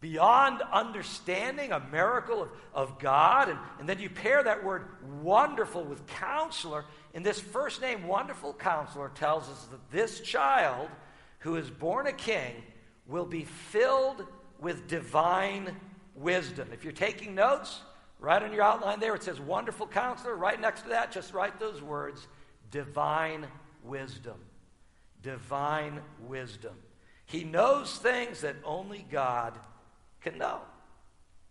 beyond 0.00 0.62
understanding, 0.72 1.72
a 1.72 1.80
miracle 1.80 2.42
of, 2.42 2.48
of 2.72 2.98
God. 2.98 3.50
And, 3.50 3.58
and 3.78 3.88
then 3.88 3.98
you 3.98 4.08
pair 4.08 4.42
that 4.42 4.64
word 4.64 4.86
wonderful 5.22 5.84
with 5.84 6.06
counselor. 6.06 6.86
And 7.14 7.24
this 7.24 7.38
first 7.38 7.80
name, 7.82 8.06
wonderful 8.06 8.54
counselor, 8.54 9.10
tells 9.14 9.48
us 9.48 9.66
that 9.66 9.90
this 9.90 10.20
child 10.20 10.88
who 11.40 11.56
is 11.56 11.70
born 11.70 12.06
a 12.06 12.12
king 12.12 12.54
will 13.06 13.26
be 13.26 13.44
filled 13.44 14.26
with 14.58 14.88
divine 14.88 15.76
wisdom. 16.14 16.68
If 16.72 16.84
you're 16.84 16.92
taking 16.92 17.34
notes, 17.34 17.80
Right 18.20 18.42
on 18.42 18.52
your 18.52 18.62
outline 18.62 19.00
there, 19.00 19.14
it 19.14 19.22
says 19.22 19.40
wonderful 19.40 19.86
counselor. 19.86 20.36
Right 20.36 20.60
next 20.60 20.82
to 20.82 20.90
that, 20.90 21.10
just 21.10 21.32
write 21.32 21.58
those 21.58 21.82
words 21.82 22.28
divine 22.70 23.46
wisdom. 23.82 24.36
Divine 25.22 26.00
wisdom. 26.26 26.74
He 27.24 27.44
knows 27.44 27.96
things 27.96 28.42
that 28.42 28.56
only 28.64 29.06
God 29.10 29.58
can 30.20 30.36
know. 30.36 30.60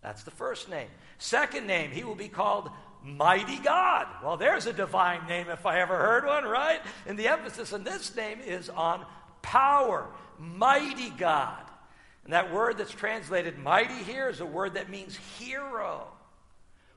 That's 0.00 0.22
the 0.22 0.30
first 0.30 0.70
name. 0.70 0.88
Second 1.18 1.66
name, 1.66 1.90
he 1.90 2.04
will 2.04 2.14
be 2.14 2.28
called 2.28 2.70
Mighty 3.02 3.58
God. 3.58 4.06
Well, 4.22 4.36
there's 4.36 4.66
a 4.66 4.72
divine 4.72 5.26
name 5.26 5.48
if 5.48 5.66
I 5.66 5.80
ever 5.80 5.96
heard 5.96 6.24
one, 6.24 6.44
right? 6.44 6.80
And 7.06 7.18
the 7.18 7.28
emphasis 7.28 7.72
in 7.72 7.82
this 7.82 8.14
name 8.14 8.40
is 8.40 8.68
on 8.68 9.04
power. 9.42 10.06
Mighty 10.38 11.10
God. 11.10 11.62
And 12.24 12.32
that 12.32 12.52
word 12.52 12.78
that's 12.78 12.92
translated 12.92 13.58
mighty 13.58 14.02
here 14.04 14.28
is 14.28 14.40
a 14.40 14.46
word 14.46 14.74
that 14.74 14.90
means 14.90 15.16
hero 15.38 16.06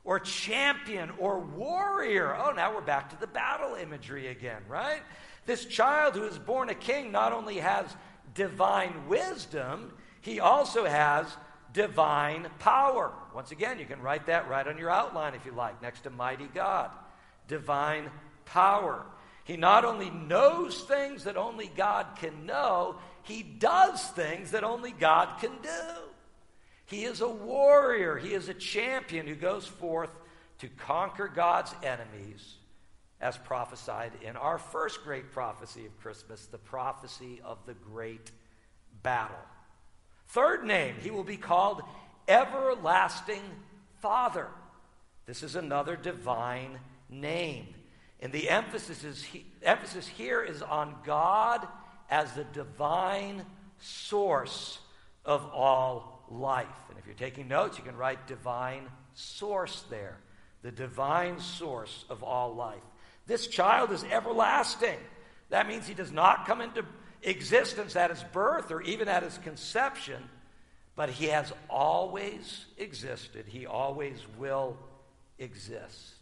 or 0.06 0.20
champion 0.20 1.12
or 1.18 1.40
warrior. 1.40 2.36
Oh, 2.36 2.52
now 2.52 2.74
we're 2.74 2.82
back 2.82 3.10
to 3.12 3.20
the 3.20 3.28
battle 3.28 3.76
imagery 3.76 4.28
again, 4.28 4.62
right? 4.68 5.02
This 5.46 5.66
child 5.66 6.16
who 6.16 6.24
is 6.24 6.38
born 6.38 6.70
a 6.70 6.76
king 6.76 7.12
not 7.12 7.32
only 7.32 7.58
has 7.58 7.86
divine 8.34 9.08
wisdom, 9.08 9.94
he 10.22 10.40
also 10.40 10.86
has 10.86 11.26
divine 11.74 12.48
power. 12.60 13.12
Once 13.34 13.52
again, 13.52 13.80
you 13.80 13.86
can 13.86 14.02
write 14.02 14.26
that 14.28 14.48
right 14.50 14.68
on 14.68 14.78
your 14.78 14.90
outline 14.90 15.34
if 15.34 15.46
you 15.46 15.52
like, 15.52 15.82
next 15.82 16.02
to 16.02 16.10
mighty 16.10 16.48
God. 16.54 16.92
Divine 17.48 18.10
power. 18.46 19.06
He 19.44 19.58
not 19.58 19.84
only 19.84 20.10
knows 20.10 20.82
things 20.82 21.26
that 21.26 21.36
only 21.36 21.70
God 21.76 22.08
can 22.18 22.46
know, 22.46 22.96
he 23.24 23.44
does 23.44 24.02
things 24.10 24.52
that 24.52 24.64
only 24.64 24.92
God 24.92 25.40
can 25.40 25.52
do. 25.62 25.70
He 26.94 27.06
is 27.06 27.22
a 27.22 27.28
warrior, 27.28 28.18
he 28.18 28.36
is 28.36 28.50
a 28.50 28.54
champion 28.54 29.26
who 29.26 29.34
goes 29.34 29.66
forth 29.66 30.12
to 30.60 30.68
conquer 30.68 31.28
God's 31.28 31.74
enemies, 31.82 32.54
as 33.20 33.36
prophesied 33.36 34.12
in 34.22 34.36
our 34.36 34.60
first 34.60 35.04
great 35.04 35.32
prophecy 35.32 35.88
of 35.88 36.00
Christmas, 36.00 36.46
the 36.46 36.60
prophecy 36.60 37.42
of 37.44 37.58
the 37.66 37.74
great 37.74 38.30
battle. 39.02 39.36
Third 40.28 40.66
name, 40.66 40.94
he 41.02 41.10
will 41.10 41.24
be 41.24 41.36
called 41.36 41.82
Everlasting 42.28 43.42
Father. 44.00 44.50
This 45.26 45.42
is 45.42 45.56
another 45.56 45.96
divine 45.96 46.78
name. 47.10 47.74
And 48.20 48.32
the 48.32 48.52
emphasis, 48.52 49.04
is 49.04 49.24
he, 49.24 49.48
emphasis 49.64 50.08
here 50.08 50.44
is 50.44 50.62
on 50.62 50.94
God 51.04 51.68
as 52.12 52.34
the 52.34 52.44
divine 52.44 53.48
source 53.80 54.78
of 55.26 55.44
all 55.52 56.13
life. 56.40 56.68
And 56.90 56.98
if 56.98 57.06
you're 57.06 57.16
taking 57.16 57.48
notes, 57.48 57.78
you 57.78 57.84
can 57.84 57.96
write 57.96 58.28
divine 58.28 58.88
source 59.14 59.84
there. 59.90 60.18
The 60.62 60.72
divine 60.72 61.40
source 61.40 62.06
of 62.10 62.24
all 62.24 62.54
life. 62.56 62.82
This 63.26 63.48
child 63.48 63.92
is 63.92 64.04
everlasting. 64.06 64.98
That 65.50 65.68
means 65.68 65.88
he 65.88 65.94
does 65.94 66.12
not 66.12 66.46
come 66.48 66.62
into 66.62 66.86
existence 67.22 67.96
at 67.96 68.10
his 68.10 68.24
birth 68.32 68.72
or 68.72 68.82
even 68.82 69.08
at 69.08 69.24
his 69.24 69.38
conception, 69.40 70.22
but 70.96 71.10
he 71.10 71.28
has 71.28 71.54
always 71.70 72.66
existed. 72.78 73.46
He 73.48 73.66
always 73.66 74.18
will 74.38 74.78
exist. 75.40 76.16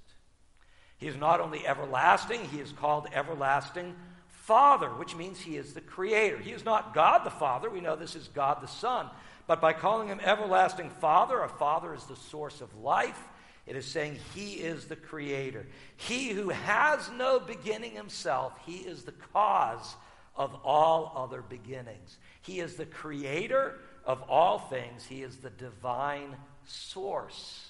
He 0.98 1.08
is 1.08 1.18
not 1.18 1.40
only 1.40 1.66
everlasting, 1.66 2.46
he 2.46 2.60
is 2.60 2.72
called 2.72 3.08
everlasting 3.14 3.96
Father, 4.42 4.90
which 4.90 5.16
means 5.16 5.40
he 5.40 5.56
is 5.56 5.74
the 5.74 5.82
creator. 5.82 6.38
He 6.38 6.52
is 6.52 6.66
not 6.66 6.96
God 6.96 7.24
the 7.24 7.30
Father. 7.30 7.70
We 7.70 7.80
know 7.80 7.96
this 7.96 8.16
is 8.16 8.28
God 8.28 8.62
the 8.62 8.68
Son. 8.68 9.08
But 9.46 9.62
by 9.62 9.74
calling 9.74 10.08
him 10.08 10.20
everlasting 10.20 10.90
Father, 10.90 11.42
a 11.42 11.48
father 11.50 11.94
is 11.94 12.04
the 12.06 12.16
source 12.16 12.60
of 12.60 12.76
life. 12.76 13.22
It 13.68 13.76
is 13.76 13.86
saying 13.86 14.18
he 14.34 14.54
is 14.54 14.86
the 14.86 14.96
creator. 14.96 15.68
He 15.96 16.30
who 16.30 16.50
has 16.50 17.08
no 17.12 17.40
beginning 17.40 17.92
himself, 17.92 18.54
he 18.66 18.78
is 18.78 19.04
the 19.04 19.12
cause 19.12 19.96
of 20.36 20.56
all 20.64 21.14
other 21.16 21.44
beginnings. 21.44 22.18
He 22.42 22.60
is 22.62 22.76
the 22.76 22.88
creator 22.88 23.78
of 24.04 24.24
all 24.24 24.58
things, 24.58 25.06
he 25.06 25.22
is 25.22 25.38
the 25.38 25.52
divine 25.52 26.36
source 26.66 27.70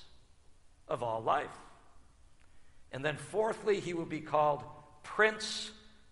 of 0.88 1.04
all 1.04 1.22
life. 1.22 1.50
And 2.94 3.04
then, 3.04 3.18
fourthly, 3.18 3.82
he 3.82 3.94
will 3.94 4.06
be 4.06 4.22
called 4.22 4.64
Prince 5.04 5.72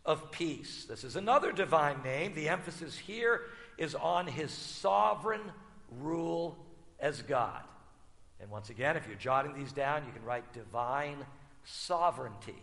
of 0.09 0.31
Peace. 0.31 0.85
This 0.89 1.03
is 1.03 1.15
another 1.15 1.51
divine 1.51 2.01
name. 2.01 2.33
The 2.33 2.49
emphasis 2.49 2.97
here 2.97 3.41
is 3.77 3.93
on 3.93 4.25
his 4.25 4.49
sovereign 4.49 5.51
rule 6.01 6.57
as 6.99 7.21
God. 7.21 7.61
And 8.41 8.49
once 8.49 8.71
again, 8.71 8.97
if 8.97 9.05
you're 9.05 9.15
jotting 9.17 9.53
these 9.53 9.71
down, 9.71 10.03
you 10.07 10.11
can 10.11 10.23
write 10.23 10.51
divine 10.51 11.17
sovereignty 11.63 12.55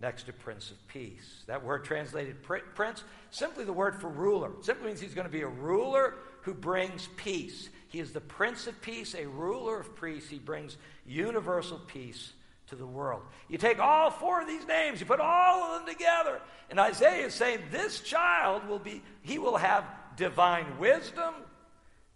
next 0.00 0.26
to 0.26 0.32
Prince 0.32 0.70
of 0.70 0.76
Peace. 0.86 1.42
That 1.48 1.64
word 1.64 1.84
translated 1.84 2.36
prince, 2.44 3.02
simply 3.30 3.64
the 3.64 3.72
word 3.72 4.00
for 4.00 4.08
ruler. 4.08 4.50
It 4.50 4.64
simply 4.64 4.86
means 4.86 5.00
he's 5.00 5.14
going 5.14 5.26
to 5.26 5.32
be 5.32 5.42
a 5.42 5.48
ruler 5.48 6.14
who 6.42 6.54
brings 6.54 7.08
peace. 7.16 7.68
He 7.88 7.98
is 7.98 8.12
the 8.12 8.20
Prince 8.20 8.68
of 8.68 8.80
Peace, 8.80 9.16
a 9.16 9.26
ruler 9.26 9.80
of 9.80 10.00
peace. 10.00 10.28
He 10.28 10.38
brings 10.38 10.76
universal 11.04 11.80
peace 11.80 12.32
to 12.68 12.76
the 12.76 12.86
world. 12.86 13.22
You 13.48 13.58
take 13.58 13.78
all 13.78 14.10
four 14.10 14.40
of 14.40 14.48
these 14.48 14.66
names, 14.66 15.00
you 15.00 15.06
put 15.06 15.20
all 15.20 15.62
of 15.62 15.84
them 15.84 15.94
together, 15.94 16.40
and 16.70 16.80
Isaiah 16.80 17.26
is 17.26 17.34
saying 17.34 17.60
this 17.70 18.00
child 18.00 18.68
will 18.68 18.78
be, 18.78 19.02
he 19.22 19.38
will 19.38 19.56
have 19.56 19.84
divine 20.16 20.78
wisdom, 20.78 21.34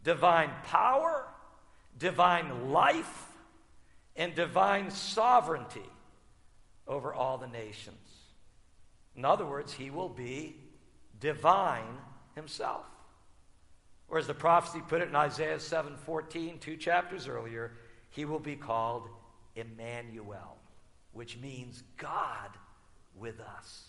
divine 0.03 0.51
power, 0.65 1.27
divine 1.99 2.73
life, 2.73 3.29
and 4.17 4.35
divine 4.35 4.91
sovereignty 4.91 5.89
over 6.87 7.15
all 7.15 7.39
the 7.39 7.47
nations. 7.47 7.97
In 9.15 9.25
other 9.25 9.47
words, 9.47 9.73
he 9.73 9.91
will 9.91 10.09
be 10.09 10.57
divine 11.21 11.99
himself. 12.35 12.87
Or 14.09 14.19
as 14.19 14.27
the 14.27 14.35
prophecy 14.35 14.81
put 14.89 15.03
it 15.03 15.09
in 15.09 15.15
Isaiah 15.15 15.59
7:14, 15.59 16.59
two 16.59 16.77
chapters 16.77 17.29
earlier, 17.29 17.73
he 18.11 18.25
will 18.25 18.41
be 18.41 18.57
called 18.57 19.09
Emmanuel, 19.55 20.59
which 21.13 21.39
means 21.39 21.83
God 21.97 22.51
with 23.17 23.41
us. 23.41 23.85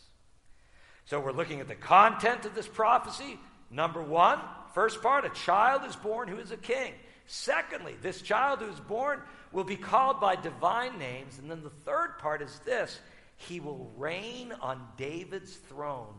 So 1.05 1.19
we're 1.19 1.31
looking 1.31 1.59
at 1.59 1.67
the 1.67 1.75
content 1.75 2.45
of 2.45 2.55
this 2.55 2.67
prophecy. 2.67 3.39
Number 3.69 4.01
one, 4.01 4.39
first 4.73 5.01
part, 5.01 5.25
a 5.25 5.29
child 5.29 5.83
is 5.85 5.95
born 5.95 6.27
who 6.27 6.37
is 6.37 6.51
a 6.51 6.57
king. 6.57 6.93
Secondly, 7.25 7.95
this 8.01 8.21
child 8.21 8.59
who 8.59 8.69
is 8.69 8.79
born 8.79 9.21
will 9.51 9.63
be 9.63 9.75
called 9.75 10.19
by 10.19 10.35
divine 10.35 10.97
names. 10.97 11.39
And 11.39 11.49
then 11.49 11.63
the 11.63 11.69
third 11.69 12.17
part 12.19 12.41
is 12.41 12.59
this 12.65 12.99
he 13.37 13.59
will 13.59 13.91
reign 13.97 14.53
on 14.61 14.87
David's 14.97 15.53
throne 15.53 16.13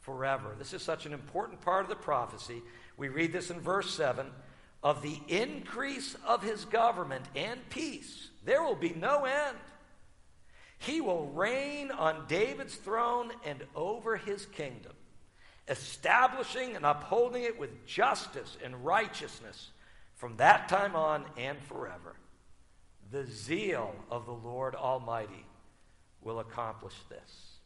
forever. 0.00 0.54
This 0.58 0.74
is 0.74 0.82
such 0.82 1.06
an 1.06 1.12
important 1.12 1.60
part 1.60 1.84
of 1.84 1.88
the 1.88 1.96
prophecy. 1.96 2.62
We 2.96 3.08
read 3.08 3.32
this 3.32 3.50
in 3.50 3.60
verse 3.60 3.92
7 3.94 4.26
of 4.82 5.02
the 5.02 5.18
increase 5.28 6.16
of 6.26 6.42
his 6.42 6.64
government 6.64 7.24
and 7.34 7.60
peace, 7.70 8.30
there 8.44 8.62
will 8.62 8.76
be 8.76 8.94
no 8.94 9.24
end. 9.24 9.56
He 10.78 11.00
will 11.00 11.26
reign 11.26 11.90
on 11.90 12.26
David's 12.28 12.76
throne 12.76 13.32
and 13.44 13.64
over 13.74 14.16
his 14.16 14.46
kingdom 14.46 14.92
establishing 15.70 16.76
and 16.76 16.86
upholding 16.86 17.42
it 17.42 17.58
with 17.58 17.84
justice 17.86 18.56
and 18.64 18.84
righteousness 18.84 19.68
from 20.14 20.36
that 20.38 20.68
time 20.68 20.96
on 20.96 21.24
and 21.36 21.58
forever. 21.64 22.16
the 23.10 23.24
zeal 23.26 23.94
of 24.10 24.26
the 24.26 24.32
Lord 24.32 24.74
Almighty 24.74 25.46
will 26.22 26.40
accomplish 26.40 26.94
this. 27.08 27.58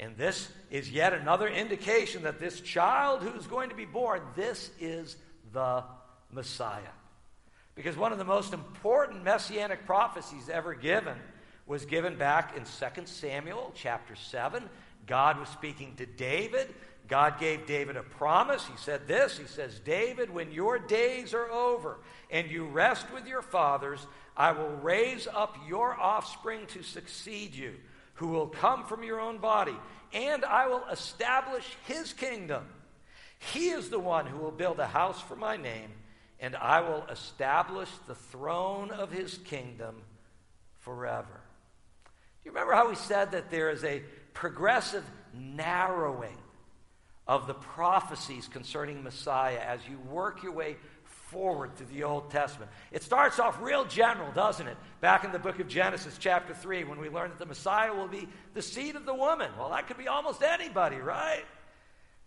And 0.00 0.16
this 0.16 0.48
is 0.70 0.90
yet 0.90 1.12
another 1.12 1.46
indication 1.46 2.24
that 2.24 2.40
this 2.40 2.60
child 2.60 3.22
who's 3.22 3.46
going 3.46 3.70
to 3.70 3.76
be 3.76 3.84
born, 3.84 4.20
this 4.34 4.70
is 4.80 5.16
the 5.52 5.84
Messiah. 6.34 6.82
Because 7.74 7.96
one 7.96 8.12
of 8.12 8.18
the 8.18 8.24
most 8.24 8.52
important 8.52 9.24
messianic 9.24 9.86
prophecies 9.86 10.48
ever 10.48 10.74
given 10.74 11.16
was 11.66 11.84
given 11.86 12.16
back 12.16 12.56
in 12.56 12.64
2 12.64 13.06
Samuel 13.06 13.72
chapter 13.74 14.14
7. 14.14 14.62
God 15.06 15.38
was 15.38 15.48
speaking 15.48 15.94
to 15.96 16.06
David. 16.06 16.72
God 17.08 17.38
gave 17.38 17.66
David 17.66 17.96
a 17.96 18.02
promise. 18.02 18.66
He 18.66 18.76
said 18.76 19.06
this 19.06 19.36
He 19.36 19.46
says, 19.46 19.80
David, 19.80 20.30
when 20.30 20.52
your 20.52 20.78
days 20.78 21.34
are 21.34 21.50
over 21.50 21.98
and 22.30 22.50
you 22.50 22.66
rest 22.66 23.12
with 23.12 23.26
your 23.26 23.42
fathers, 23.42 24.06
I 24.36 24.52
will 24.52 24.70
raise 24.82 25.26
up 25.26 25.56
your 25.68 25.94
offspring 25.94 26.66
to 26.68 26.82
succeed 26.82 27.54
you 27.54 27.74
who 28.14 28.28
will 28.28 28.46
come 28.46 28.84
from 28.84 29.02
your 29.02 29.20
own 29.20 29.38
body, 29.38 29.76
and 30.12 30.44
I 30.44 30.68
will 30.68 30.84
establish 30.90 31.64
his 31.86 32.12
kingdom. 32.12 32.64
He 33.52 33.70
is 33.70 33.90
the 33.90 33.98
one 33.98 34.26
who 34.26 34.38
will 34.38 34.52
build 34.52 34.78
a 34.78 34.86
house 34.86 35.20
for 35.20 35.36
my 35.36 35.56
name, 35.56 35.90
and 36.44 36.54
I 36.56 36.82
will 36.82 37.06
establish 37.10 37.88
the 38.06 38.14
throne 38.14 38.90
of 38.90 39.10
his 39.10 39.38
kingdom 39.38 40.02
forever. 40.80 41.40
Do 42.04 42.10
you 42.44 42.50
remember 42.50 42.74
how 42.74 42.90
we 42.90 42.96
said 42.96 43.32
that 43.32 43.50
there 43.50 43.70
is 43.70 43.82
a 43.82 44.02
progressive 44.34 45.04
narrowing 45.32 46.36
of 47.26 47.46
the 47.46 47.54
prophecies 47.54 48.46
concerning 48.46 49.02
Messiah 49.02 49.58
as 49.58 49.80
you 49.88 49.98
work 50.10 50.42
your 50.42 50.52
way 50.52 50.76
forward 51.04 51.74
through 51.76 51.86
the 51.86 52.04
Old 52.04 52.30
Testament. 52.30 52.70
It 52.92 53.02
starts 53.02 53.38
off 53.38 53.58
real 53.62 53.86
general, 53.86 54.30
doesn't 54.32 54.68
it? 54.68 54.76
Back 55.00 55.24
in 55.24 55.32
the 55.32 55.38
book 55.38 55.60
of 55.60 55.66
Genesis, 55.66 56.18
chapter 56.20 56.52
3, 56.52 56.84
when 56.84 57.00
we 57.00 57.08
learn 57.08 57.30
that 57.30 57.38
the 57.38 57.46
Messiah 57.46 57.94
will 57.94 58.06
be 58.06 58.28
the 58.52 58.60
seed 58.60 58.96
of 58.96 59.06
the 59.06 59.14
woman. 59.14 59.50
Well, 59.58 59.70
that 59.70 59.88
could 59.88 59.96
be 59.96 60.08
almost 60.08 60.42
anybody, 60.42 60.96
right? 60.96 61.44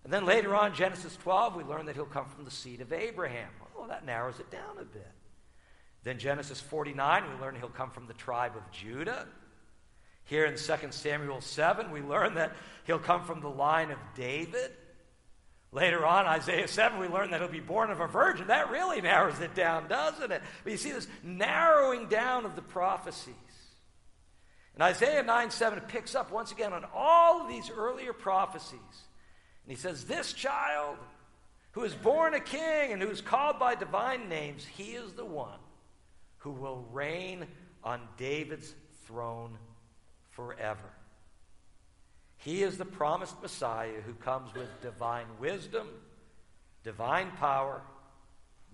And 0.04 0.14
then 0.14 0.26
later 0.26 0.56
on, 0.56 0.74
Genesis 0.74 1.16
12, 1.18 1.56
we 1.56 1.64
learn 1.64 1.86
that 1.88 1.96
he'll 1.96 2.06
come 2.06 2.28
from 2.28 2.46
the 2.46 2.52
seed 2.52 2.82
of 2.82 2.94
Abraham. 2.94 3.50
Well, 3.78 3.88
that 3.88 4.06
narrows 4.06 4.40
it 4.40 4.50
down 4.50 4.78
a 4.80 4.86
bit. 4.86 5.12
Then 6.04 6.20
Genesis 6.20 6.62
49, 6.62 7.24
we 7.30 7.42
learn 7.42 7.56
he'll 7.56 7.70
come 7.70 7.92
from 7.92 8.08
the 8.08 8.14
tribe 8.14 8.54
of 8.56 8.72
Judah. 8.72 9.28
Here 10.26 10.46
in 10.46 10.56
2 10.56 10.74
Samuel 10.92 11.42
7, 11.42 11.92
we 11.92 12.02
learn 12.02 12.36
that 12.36 12.54
he'll 12.86 13.00
come 13.00 13.24
from 13.24 13.42
the 13.42 13.50
line 13.50 13.92
of 13.92 13.98
David. 14.16 14.72
Later 15.72 16.06
on, 16.06 16.26
Isaiah 16.26 16.68
7, 16.68 17.00
we 17.00 17.08
learn 17.08 17.32
that 17.32 17.42
he'll 17.42 17.50
be 17.50 17.60
born 17.60 17.92
of 17.92 18.00
a 18.00 18.08
virgin. 18.08 18.48
That 18.48 18.70
really 18.70 19.02
narrows 19.02 19.40
it 19.40 19.54
down, 19.54 19.88
doesn't 19.88 20.32
it? 20.32 20.42
But 20.64 20.72
you 20.72 20.78
see 20.78 20.92
this 20.92 21.08
narrowing 21.24 22.08
down 22.08 22.46
of 22.46 22.56
the 22.56 22.62
prophecies. 22.62 23.36
And 24.74 24.84
Isaiah 24.84 25.24
9 25.24 25.50
7 25.50 25.82
picks 25.88 26.16
up 26.16 26.32
once 26.32 26.52
again 26.52 26.72
on 26.72 26.86
all 26.94 27.42
of 27.42 27.50
these 27.50 27.70
earlier 27.70 28.14
prophecies. 28.14 28.80
And 29.68 29.76
he 29.76 29.82
says, 29.82 30.06
This 30.06 30.32
child 30.32 30.96
who 31.72 31.84
is 31.84 31.94
born 31.94 32.34
a 32.34 32.40
king 32.40 32.94
and 32.94 33.02
who 33.02 33.10
is 33.10 33.20
called 33.20 33.60
by 33.60 33.76
divine 33.76 34.30
names, 34.30 34.66
he 34.66 34.92
is 34.92 35.12
the 35.12 35.26
one 35.26 35.60
who 36.38 36.52
will 36.52 36.88
reign 36.94 37.46
on 37.84 38.00
David's 38.16 38.74
throne 39.06 39.58
forever. 40.32 40.90
He 42.38 42.64
is 42.64 42.78
the 42.78 42.86
promised 42.86 43.42
Messiah 43.42 44.00
who 44.06 44.14
comes 44.14 44.54
with 44.54 44.70
divine 44.82 45.26
wisdom, 45.38 45.90
divine 46.84 47.32
power, 47.32 47.82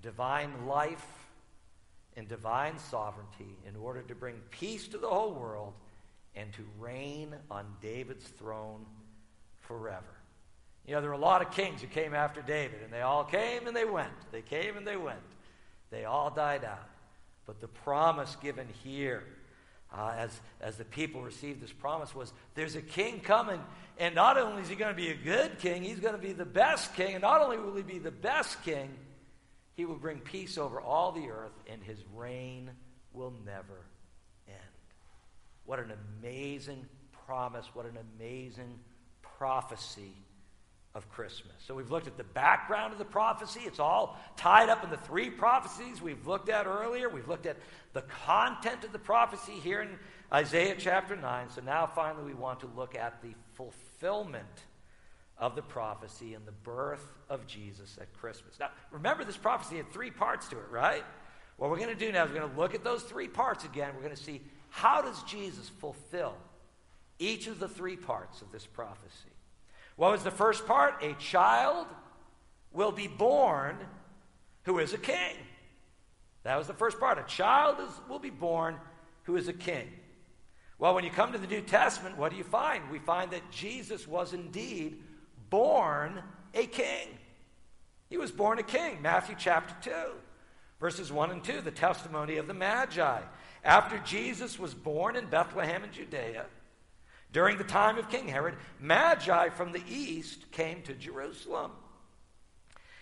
divine 0.03 0.67
life, 0.67 1.07
and 2.15 2.27
divine 2.27 2.77
sovereignty 2.77 3.57
in 3.67 3.75
order 3.75 4.03
to 4.03 4.13
bring 4.13 4.35
peace 4.51 4.87
to 4.89 4.99
the 4.99 5.09
whole 5.09 5.33
world 5.33 5.73
and 6.35 6.53
to 6.53 6.61
reign 6.77 7.33
on 7.49 7.65
David's 7.81 8.27
throne 8.27 8.85
forever. 9.61 10.22
You 10.85 10.95
know, 10.95 11.01
there 11.01 11.09
were 11.09 11.15
a 11.15 11.19
lot 11.19 11.41
of 11.41 11.51
kings 11.51 11.81
who 11.81 11.87
came 11.87 12.13
after 12.13 12.41
David, 12.41 12.81
and 12.83 12.91
they 12.91 13.01
all 13.01 13.23
came 13.23 13.67
and 13.67 13.75
they 13.75 13.85
went. 13.85 14.11
They 14.31 14.41
came 14.41 14.75
and 14.75 14.85
they 14.85 14.97
went. 14.97 15.19
They 15.91 16.05
all 16.05 16.29
died 16.29 16.65
out. 16.65 16.89
But 17.45 17.61
the 17.61 17.67
promise 17.67 18.35
given 18.41 18.67
here 18.83 19.23
uh, 19.95 20.13
as, 20.17 20.41
as 20.59 20.77
the 20.77 20.85
people 20.85 21.21
received 21.21 21.61
this 21.61 21.71
promise 21.71 22.15
was 22.15 22.33
there's 22.55 22.75
a 22.75 22.81
king 22.81 23.19
coming, 23.19 23.61
and 23.99 24.15
not 24.15 24.37
only 24.37 24.63
is 24.63 24.69
he 24.69 24.75
going 24.75 24.91
to 24.93 24.99
be 24.99 25.09
a 25.09 25.15
good 25.15 25.59
king, 25.59 25.83
he's 25.83 25.99
going 25.99 26.15
to 26.15 26.21
be 26.21 26.33
the 26.33 26.45
best 26.45 26.95
king. 26.95 27.13
And 27.13 27.21
not 27.21 27.41
only 27.41 27.57
will 27.57 27.75
he 27.75 27.83
be 27.83 27.99
the 27.99 28.11
best 28.11 28.63
king, 28.63 28.89
he 29.75 29.85
will 29.85 29.95
bring 29.95 30.19
peace 30.19 30.57
over 30.57 30.81
all 30.81 31.11
the 31.11 31.29
earth, 31.29 31.53
and 31.67 31.81
his 31.83 31.99
reign 32.15 32.71
will 33.13 33.33
never 33.45 33.85
end. 34.47 34.57
What 35.65 35.79
an 35.79 35.93
amazing 36.21 36.85
promise, 37.25 37.67
what 37.73 37.85
an 37.85 37.97
amazing 38.17 38.79
prophecy 39.21 40.13
of 40.95 41.09
Christmas. 41.09 41.53
So 41.65 41.73
we've 41.73 41.89
looked 41.89 42.07
at 42.07 42.17
the 42.17 42.23
background 42.23 42.93
of 42.93 42.99
the 42.99 43.05
prophecy. 43.05 43.61
It's 43.65 43.79
all 43.79 44.17
tied 44.37 44.69
up 44.69 44.83
in 44.83 44.89
the 44.91 44.97
three 44.97 45.29
prophecies 45.29 46.01
we've 46.01 46.27
looked 46.27 46.49
at 46.49 46.67
earlier. 46.67 47.09
We've 47.09 47.27
looked 47.27 47.47
at 47.47 47.57
the 47.93 48.03
content 48.25 48.83
of 48.83 48.91
the 48.91 48.99
prophecy 48.99 49.53
here 49.53 49.81
in 49.81 49.89
Isaiah 50.31 50.75
chapter 50.77 51.15
9. 51.15 51.49
So 51.49 51.61
now 51.61 51.87
finally 51.87 52.25
we 52.25 52.33
want 52.33 52.59
to 52.59 52.69
look 52.75 52.95
at 52.95 53.21
the 53.23 53.33
fulfillment 53.53 54.45
of 55.37 55.55
the 55.55 55.63
prophecy 55.63 56.35
and 56.35 56.45
the 56.45 56.51
birth 56.51 57.05
of 57.27 57.47
Jesus 57.47 57.97
at 57.99 58.13
Christmas. 58.13 58.59
Now, 58.59 58.69
remember 58.91 59.23
this 59.23 59.37
prophecy 59.37 59.77
had 59.77 59.91
three 59.91 60.11
parts 60.11 60.47
to 60.49 60.57
it, 60.57 60.69
right? 60.69 61.03
What 61.57 61.71
we're 61.71 61.77
going 61.77 61.89
to 61.89 61.95
do 61.95 62.11
now 62.11 62.25
is 62.25 62.31
we're 62.31 62.39
going 62.39 62.51
to 62.51 62.59
look 62.59 62.75
at 62.75 62.83
those 62.83 63.01
three 63.03 63.27
parts 63.27 63.65
again. 63.65 63.91
We're 63.95 64.03
going 64.03 64.15
to 64.15 64.23
see 64.23 64.41
how 64.69 65.01
does 65.01 65.21
Jesus 65.23 65.69
fulfill 65.69 66.35
each 67.19 67.47
of 67.47 67.59
the 67.59 67.67
three 67.67 67.95
parts 67.95 68.41
of 68.41 68.51
this 68.51 68.65
prophecy. 68.65 69.29
What 69.95 70.11
was 70.11 70.23
the 70.23 70.31
first 70.31 70.65
part? 70.65 71.03
A 71.03 71.13
child 71.13 71.87
will 72.71 72.91
be 72.91 73.07
born 73.07 73.77
who 74.63 74.79
is 74.79 74.93
a 74.93 74.97
king. 74.97 75.35
That 76.43 76.57
was 76.57 76.67
the 76.67 76.73
first 76.73 76.99
part. 76.99 77.17
A 77.17 77.23
child 77.23 77.77
is, 77.79 77.91
will 78.09 78.19
be 78.19 78.29
born 78.29 78.75
who 79.23 79.35
is 79.37 79.47
a 79.47 79.53
king. 79.53 79.89
Well, 80.79 80.95
when 80.95 81.03
you 81.03 81.11
come 81.11 81.31
to 81.31 81.37
the 81.37 81.47
New 81.47 81.61
Testament, 81.61 82.17
what 82.17 82.31
do 82.31 82.37
you 82.37 82.43
find? 82.43 82.89
We 82.91 82.99
find 82.99 83.31
that 83.31 83.51
Jesus 83.51 84.07
was 84.07 84.33
indeed 84.33 85.01
born 85.49 86.21
a 86.53 86.65
king. 86.65 87.07
He 88.09 88.17
was 88.17 88.31
born 88.31 88.59
a 88.59 88.63
king. 88.63 89.01
Matthew 89.01 89.35
chapter 89.37 89.75
2, 89.89 89.91
verses 90.79 91.11
1 91.11 91.31
and 91.31 91.43
2, 91.43 91.61
the 91.61 91.71
testimony 91.71 92.37
of 92.37 92.47
the 92.47 92.53
Magi. 92.53 93.21
After 93.63 93.97
Jesus 93.99 94.59
was 94.59 94.73
born 94.73 95.15
in 95.15 95.27
Bethlehem 95.27 95.83
in 95.83 95.91
Judea, 95.91 96.45
during 97.33 97.57
the 97.57 97.63
time 97.63 97.97
of 97.97 98.09
King 98.09 98.27
Herod, 98.27 98.55
Magi 98.79 99.49
from 99.49 99.71
the 99.71 99.83
east 99.89 100.51
came 100.51 100.83
to 100.83 100.93
Jerusalem. 100.93 101.71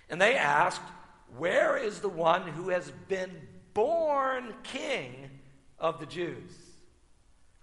And 0.10 0.20
they 0.20 0.36
asked, 0.36 0.82
Where 1.38 1.78
is 1.78 2.00
the 2.00 2.10
one 2.10 2.48
who 2.48 2.70
has 2.70 2.92
been 3.08 3.32
born 3.74 4.54
king 4.64 5.30
of 5.78 6.00
the 6.00 6.06
Jews? 6.06 6.52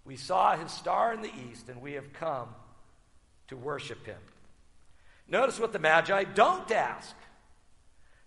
We 0.04 0.16
saw 0.16 0.56
his 0.56 0.70
star 0.70 1.12
in 1.12 1.22
the 1.22 1.32
east, 1.50 1.68
and 1.68 1.82
we 1.82 1.94
have 1.94 2.12
come 2.12 2.48
to 3.48 3.56
worship 3.56 4.06
him. 4.06 4.20
Notice 5.26 5.58
what 5.58 5.72
the 5.72 5.78
Magi 5.78 6.24
don't 6.24 6.70
ask. 6.70 7.16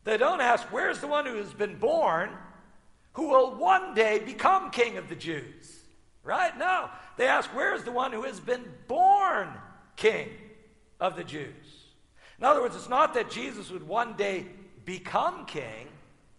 They 0.04 0.18
don't 0.18 0.42
ask, 0.42 0.66
Where's 0.72 1.00
the 1.00 1.08
one 1.08 1.28
who 1.28 1.38
has 1.38 1.54
been 1.54 1.78
born 1.78 2.32
who 3.14 3.30
will 3.30 3.56
one 3.56 3.94
day 3.94 4.20
become 4.20 4.72
king 4.72 4.98
of 4.98 5.10
the 5.10 5.16
Jews? 5.16 5.81
Right? 6.24 6.58
No. 6.58 6.90
They 7.18 7.28
ask, 7.28 7.50
Where's 7.50 7.84
the 7.84 7.92
one 7.92 8.12
who 8.12 8.24
has 8.24 8.40
been 8.40 8.64
born 8.88 9.50
king 9.96 10.30
of 11.00 11.16
the 11.16 11.24
Jews? 11.24 11.82
In 12.38 12.46
other 12.46 12.62
words, 12.62 12.76
it's 12.76 12.90
not 12.90 13.14
that 13.14 13.30
Jesus 13.30 13.70
would 13.70 13.88
one 13.88 14.14
day 14.14 14.48
become 14.86 15.46
king. 15.46 15.88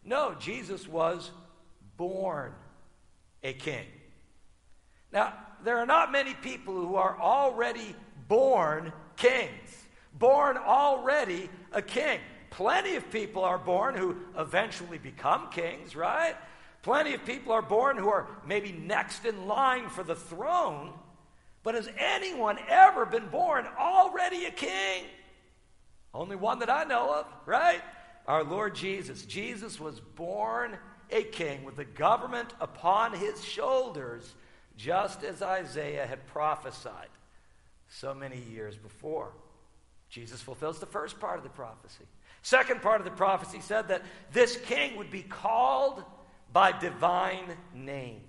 No, 0.04 0.34
Jesus 0.38 0.88
was 0.88 1.30
born 1.96 2.52
a 3.42 3.52
king. 3.52 3.86
Now, 5.12 5.34
there 5.62 5.78
are 5.78 5.86
not 5.86 6.10
many 6.10 6.34
people 6.34 6.74
who 6.74 6.96
are 6.96 7.20
already 7.20 7.94
born 8.26 8.92
kings, 9.16 9.84
born 10.18 10.56
already 10.56 11.48
a 11.72 11.82
king. 11.82 12.18
Plenty 12.50 12.96
of 12.96 13.10
people 13.10 13.44
are 13.44 13.58
born 13.58 13.94
who 13.94 14.16
eventually 14.36 14.98
become 14.98 15.50
kings, 15.50 15.94
right? 15.94 16.34
Plenty 16.82 17.14
of 17.14 17.24
people 17.24 17.52
are 17.52 17.62
born 17.62 17.96
who 17.96 18.08
are 18.08 18.28
maybe 18.46 18.72
next 18.72 19.24
in 19.24 19.46
line 19.46 19.88
for 19.88 20.02
the 20.02 20.16
throne, 20.16 20.92
but 21.62 21.76
has 21.76 21.88
anyone 21.96 22.58
ever 22.68 23.06
been 23.06 23.28
born 23.28 23.66
already 23.78 24.46
a 24.46 24.50
king? 24.50 25.04
Only 26.12 26.36
one 26.36 26.58
that 26.58 26.68
I 26.68 26.84
know 26.84 27.14
of, 27.14 27.26
right? 27.46 27.80
Our 28.26 28.44
Lord 28.44 28.74
Jesus. 28.74 29.24
Jesus 29.24 29.80
was 29.80 30.00
born 30.00 30.76
a 31.10 31.22
king 31.22 31.64
with 31.64 31.76
the 31.76 31.84
government 31.84 32.52
upon 32.60 33.12
his 33.12 33.44
shoulders, 33.44 34.34
just 34.76 35.22
as 35.22 35.40
Isaiah 35.40 36.06
had 36.06 36.26
prophesied 36.26 37.08
so 37.88 38.12
many 38.12 38.40
years 38.50 38.76
before. 38.76 39.32
Jesus 40.08 40.40
fulfills 40.40 40.78
the 40.78 40.86
first 40.86 41.20
part 41.20 41.38
of 41.38 41.44
the 41.44 41.50
prophecy. 41.50 42.04
Second 42.42 42.82
part 42.82 43.00
of 43.00 43.04
the 43.04 43.12
prophecy 43.12 43.60
said 43.60 43.88
that 43.88 44.02
this 44.32 44.56
king 44.56 44.96
would 44.96 45.10
be 45.10 45.22
called 45.22 46.04
by 46.52 46.72
divine 46.72 47.56
names. 47.74 48.20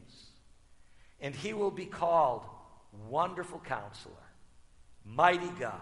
And 1.20 1.36
he 1.36 1.54
will 1.54 1.72
be 1.72 1.86
called 1.86 2.44
Wonderful 3.10 3.60
Counselor, 3.60 4.14
Mighty 5.06 5.50
God, 5.60 5.80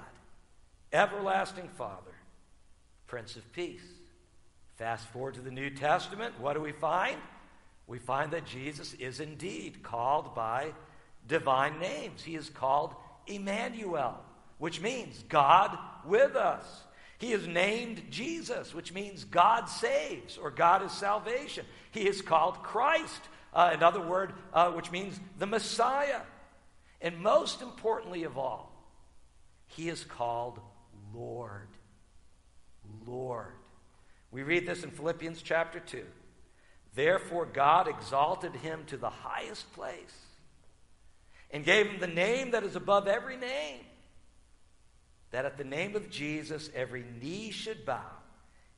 Everlasting 0.93 1.69
Father, 1.69 2.15
Prince 3.07 3.35
of 3.35 3.51
Peace. 3.53 3.83
Fast 4.75 5.07
forward 5.07 5.35
to 5.35 5.41
the 5.41 5.51
New 5.51 5.69
Testament, 5.69 6.39
what 6.39 6.53
do 6.53 6.61
we 6.61 6.71
find? 6.71 7.17
We 7.87 7.99
find 7.99 8.31
that 8.31 8.45
Jesus 8.45 8.93
is 8.93 9.19
indeed 9.19 9.83
called 9.83 10.33
by 10.33 10.73
divine 11.27 11.79
names. 11.79 12.23
He 12.23 12.35
is 12.35 12.49
called 12.49 12.95
Emmanuel, 13.27 14.17
which 14.57 14.81
means 14.81 15.23
God 15.29 15.77
with 16.05 16.35
us. 16.35 16.65
He 17.17 17.33
is 17.33 17.47
named 17.47 18.01
Jesus, 18.09 18.73
which 18.73 18.93
means 18.93 19.25
God 19.25 19.65
saves 19.65 20.37
or 20.37 20.49
God 20.49 20.83
is 20.83 20.91
salvation. 20.91 21.65
He 21.91 22.07
is 22.07 22.21
called 22.21 22.63
Christ, 22.63 23.21
uh, 23.53 23.71
another 23.73 24.01
word 24.01 24.33
uh, 24.53 24.71
which 24.71 24.91
means 24.91 25.19
the 25.37 25.45
Messiah. 25.45 26.21
And 27.01 27.19
most 27.19 27.61
importantly 27.61 28.23
of 28.23 28.37
all, 28.37 28.71
he 29.67 29.89
is 29.89 30.03
called 30.03 30.59
Lord. 31.13 31.67
Lord. 33.05 33.53
We 34.31 34.43
read 34.43 34.65
this 34.65 34.83
in 34.83 34.91
Philippians 34.91 35.41
chapter 35.41 35.79
2. 35.79 36.03
Therefore, 36.93 37.45
God 37.45 37.87
exalted 37.87 38.55
him 38.55 38.83
to 38.87 38.97
the 38.97 39.09
highest 39.09 39.71
place 39.73 40.15
and 41.51 41.65
gave 41.65 41.87
him 41.87 41.99
the 41.99 42.07
name 42.07 42.51
that 42.51 42.63
is 42.63 42.75
above 42.75 43.07
every 43.07 43.37
name, 43.37 43.79
that 45.31 45.45
at 45.45 45.57
the 45.57 45.63
name 45.63 45.95
of 45.95 46.09
Jesus 46.09 46.69
every 46.73 47.03
knee 47.21 47.51
should 47.51 47.85
bow 47.85 48.21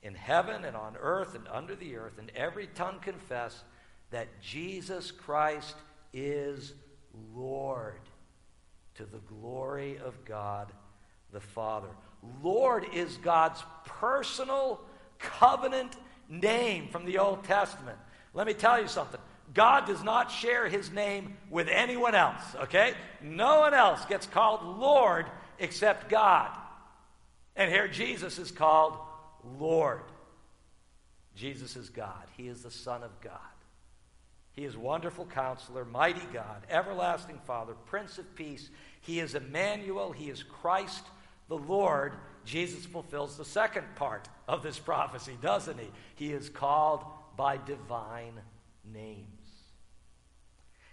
in 0.04 0.13
heaven 0.13 0.66
and 0.66 0.76
on 0.76 0.96
earth 1.00 1.34
and 1.34 1.48
under 1.52 1.76
the 1.76 1.96
earth, 1.96 2.20
and 2.20 2.32
every 2.36 2.68
tongue 2.68 3.00
confess 3.02 3.63
that 4.12 4.28
Jesus 4.42 5.12
Christ 5.12 5.76
is 6.13 6.74
Lord 7.34 8.02
to 8.96 9.06
the 9.06 9.20
glory 9.20 9.98
of 9.98 10.24
God 10.26 10.72
the 11.32 11.39
Father. 11.39 11.88
Lord 12.44 12.86
is 12.94 13.18
God's 13.18 13.63
personal 13.86 14.82
covenant 15.18 15.96
name 16.30 16.89
from 16.89 17.06
the 17.06 17.18
Old 17.18 17.44
Testament. 17.44 17.98
Let 18.34 18.46
me 18.46 18.54
tell 18.54 18.80
you 18.80 18.88
something. 18.88 19.20
God 19.54 19.86
does 19.86 20.04
not 20.04 20.32
share 20.32 20.68
his 20.68 20.92
name 20.92 21.38
with 21.50 21.68
anyone 21.68 22.16
else, 22.16 22.42
okay? 22.62 22.94
No 23.22 23.60
one 23.60 23.74
else 23.74 24.06
gets 24.06 24.26
called 24.26 24.80
Lord 24.80 25.26
except 25.60 26.10
God. 26.10 26.50
And 27.56 27.72
here 27.72 27.88
Jesus 27.88 28.39
is 28.39 28.52
called 28.52 28.98
Lord. 29.60 30.03
Jesus 31.36 31.75
is 31.75 31.89
God. 31.89 32.27
He 32.38 32.47
is 32.47 32.62
the 32.62 32.71
Son 32.71 33.03
of 33.03 33.19
God. 33.21 33.39
He 34.51 34.65
is 34.65 34.77
wonderful 34.77 35.25
counselor, 35.25 35.84
mighty 35.84 36.25
God, 36.32 36.65
everlasting 36.69 37.39
Father, 37.45 37.73
Prince 37.86 38.19
of 38.19 38.36
Peace. 38.36 38.69
He 39.01 39.19
is 39.19 39.34
Emmanuel. 39.34 40.12
He 40.12 40.29
is 40.29 40.43
Christ 40.43 41.03
the 41.47 41.58
Lord. 41.58 42.13
Jesus 42.45 42.86
fulfills 42.86 43.36
the 43.36 43.45
second 43.45 43.86
part 43.95 44.29
of 44.47 44.62
this 44.62 44.77
prophecy, 44.77 45.38
doesn't 45.41 45.79
he? 45.79 45.89
He 46.15 46.32
is 46.32 46.49
called 46.49 47.03
by 47.36 47.58
divine 47.58 48.39
names. 48.91 49.27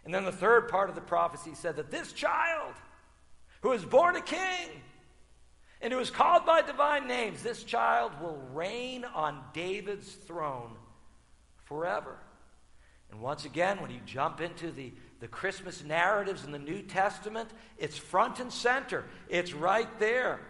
And 0.04 0.14
then 0.14 0.24
the 0.24 0.32
third 0.32 0.68
part 0.68 0.88
of 0.88 0.94
the 0.94 1.02
prophecy 1.02 1.54
said 1.54 1.76
that 1.76 1.90
this 1.90 2.12
child, 2.12 2.74
who 3.60 3.72
is 3.72 3.84
born 3.84 4.16
a 4.16 4.22
king 4.22 4.70
and 5.82 5.92
who 5.92 5.98
is 5.98 6.10
called 6.10 6.44
by 6.44 6.62
divine 6.62 7.08
names, 7.08 7.42
this 7.42 7.64
child 7.64 8.12
will 8.20 8.38
reign 8.52 9.04
on 9.04 9.40
David's 9.54 10.12
throne 10.12 10.72
forever. 11.64 12.16
And 13.10 13.20
once 13.20 13.44
again, 13.44 13.80
when 13.80 13.90
you 13.90 14.00
jump 14.04 14.40
into 14.40 14.70
the, 14.70 14.92
the 15.20 15.28
Christmas 15.28 15.82
narratives 15.82 16.44
in 16.44 16.52
the 16.52 16.58
New 16.58 16.82
Testament, 16.82 17.50
it's 17.78 17.96
front 17.96 18.40
and 18.40 18.52
center. 18.52 19.04
It's 19.28 19.52
right 19.52 19.88
there. 19.98 20.40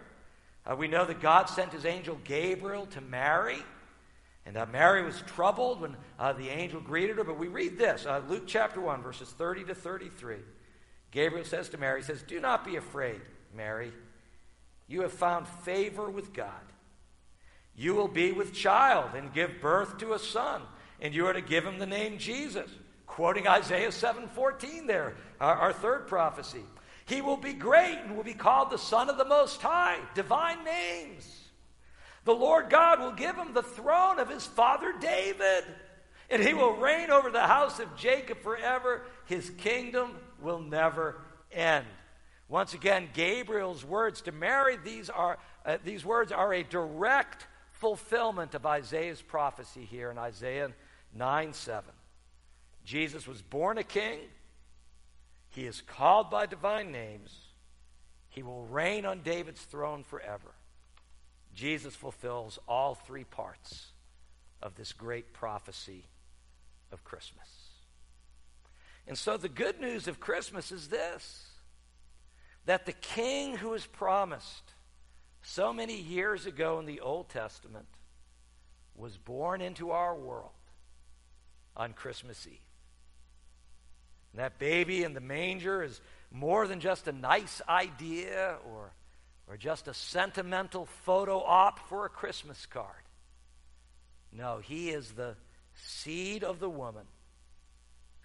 Uh, 0.65 0.75
we 0.75 0.87
know 0.87 1.05
that 1.05 1.21
God 1.21 1.49
sent 1.49 1.71
his 1.71 1.85
angel 1.85 2.19
Gabriel 2.23 2.85
to 2.87 3.01
Mary. 3.01 3.57
And 4.45 4.57
uh, 4.57 4.65
Mary 4.71 5.03
was 5.03 5.21
troubled 5.27 5.81
when 5.81 5.95
uh, 6.19 6.33
the 6.33 6.49
angel 6.49 6.81
greeted 6.81 7.17
her. 7.17 7.23
But 7.23 7.39
we 7.39 7.47
read 7.47 7.77
this 7.77 8.05
uh, 8.05 8.21
Luke 8.27 8.43
chapter 8.47 8.81
1, 8.81 9.01
verses 9.01 9.29
30 9.29 9.65
to 9.65 9.75
33. 9.75 10.37
Gabriel 11.11 11.45
says 11.45 11.69
to 11.69 11.77
Mary, 11.77 12.03
says, 12.03 12.21
Do 12.21 12.39
not 12.39 12.65
be 12.65 12.75
afraid, 12.75 13.21
Mary. 13.55 13.91
You 14.91 15.03
have 15.03 15.13
found 15.13 15.47
favor 15.47 16.09
with 16.09 16.33
God. 16.33 16.49
You 17.77 17.95
will 17.95 18.09
be 18.09 18.33
with 18.33 18.53
child 18.53 19.11
and 19.15 19.33
give 19.33 19.61
birth 19.61 19.97
to 19.99 20.11
a 20.11 20.19
son, 20.19 20.63
and 20.99 21.15
you 21.15 21.25
are 21.27 21.33
to 21.33 21.39
give 21.39 21.65
him 21.65 21.79
the 21.79 21.85
name 21.85 22.17
Jesus. 22.17 22.69
Quoting 23.07 23.47
Isaiah 23.47 23.91
7:14 23.91 24.87
there, 24.87 25.15
our, 25.39 25.55
our 25.55 25.73
third 25.73 26.07
prophecy. 26.07 26.65
He 27.05 27.21
will 27.21 27.37
be 27.37 27.53
great 27.53 27.99
and 28.03 28.17
will 28.17 28.25
be 28.25 28.33
called 28.33 28.69
the 28.69 28.77
Son 28.77 29.09
of 29.09 29.17
the 29.17 29.23
Most 29.23 29.61
High. 29.61 29.97
Divine 30.13 30.61
names. 30.65 31.39
The 32.25 32.35
Lord 32.35 32.69
God 32.69 32.99
will 32.99 33.13
give 33.13 33.37
him 33.37 33.53
the 33.53 33.63
throne 33.63 34.19
of 34.19 34.29
his 34.29 34.45
father 34.45 34.93
David, 34.99 35.63
and 36.29 36.43
he 36.43 36.53
will 36.53 36.75
reign 36.75 37.09
over 37.09 37.31
the 37.31 37.47
house 37.47 37.79
of 37.79 37.95
Jacob 37.95 38.41
forever. 38.41 39.03
His 39.25 39.51
kingdom 39.51 40.17
will 40.41 40.59
never 40.59 41.21
end. 41.49 41.85
Once 42.51 42.73
again, 42.73 43.07
Gabriel's 43.13 43.85
words 43.85 44.19
to 44.19 44.33
Mary, 44.33 44.75
these, 44.83 45.09
are, 45.09 45.37
uh, 45.65 45.77
these 45.85 46.03
words 46.03 46.33
are 46.33 46.53
a 46.53 46.63
direct 46.63 47.47
fulfillment 47.71 48.53
of 48.55 48.65
Isaiah's 48.65 49.21
prophecy 49.21 49.85
here 49.85 50.11
in 50.11 50.17
Isaiah 50.17 50.69
9 51.15 51.53
7. 51.53 51.89
Jesus 52.83 53.25
was 53.25 53.41
born 53.41 53.77
a 53.77 53.85
king. 53.85 54.19
He 55.47 55.65
is 55.65 55.79
called 55.79 56.29
by 56.29 56.45
divine 56.45 56.91
names. 56.91 57.33
He 58.27 58.43
will 58.43 58.65
reign 58.65 59.05
on 59.05 59.21
David's 59.21 59.61
throne 59.61 60.03
forever. 60.03 60.51
Jesus 61.55 61.95
fulfills 61.95 62.59
all 62.67 62.95
three 62.95 63.23
parts 63.23 63.93
of 64.61 64.75
this 64.75 64.91
great 64.91 65.31
prophecy 65.31 66.03
of 66.91 67.05
Christmas. 67.05 67.47
And 69.07 69.17
so 69.17 69.37
the 69.37 69.47
good 69.47 69.79
news 69.79 70.09
of 70.09 70.19
Christmas 70.19 70.73
is 70.73 70.89
this 70.89 71.50
that 72.65 72.85
the 72.85 72.93
king 72.93 73.55
who 73.57 73.69
was 73.69 73.85
promised 73.85 74.73
so 75.41 75.73
many 75.73 75.99
years 75.99 76.45
ago 76.45 76.79
in 76.79 76.85
the 76.85 76.99
Old 76.99 77.29
Testament 77.29 77.87
was 78.95 79.17
born 79.17 79.61
into 79.61 79.91
our 79.91 80.15
world 80.15 80.51
on 81.75 81.93
Christmas 81.93 82.45
Eve. 82.45 82.59
And 84.33 84.39
that 84.39 84.59
baby 84.59 85.03
in 85.03 85.13
the 85.13 85.19
manger 85.19 85.83
is 85.83 85.99
more 86.31 86.67
than 86.67 86.79
just 86.79 87.07
a 87.07 87.11
nice 87.11 87.61
idea 87.67 88.57
or 88.71 88.91
or 89.51 89.57
just 89.57 89.89
a 89.89 89.93
sentimental 89.93 90.85
photo 91.03 91.39
op 91.39 91.79
for 91.89 92.05
a 92.05 92.09
Christmas 92.09 92.65
card. 92.65 93.03
No, 94.31 94.59
he 94.59 94.91
is 94.91 95.11
the 95.11 95.35
seed 95.75 96.45
of 96.45 96.61
the 96.61 96.69
woman 96.69 97.05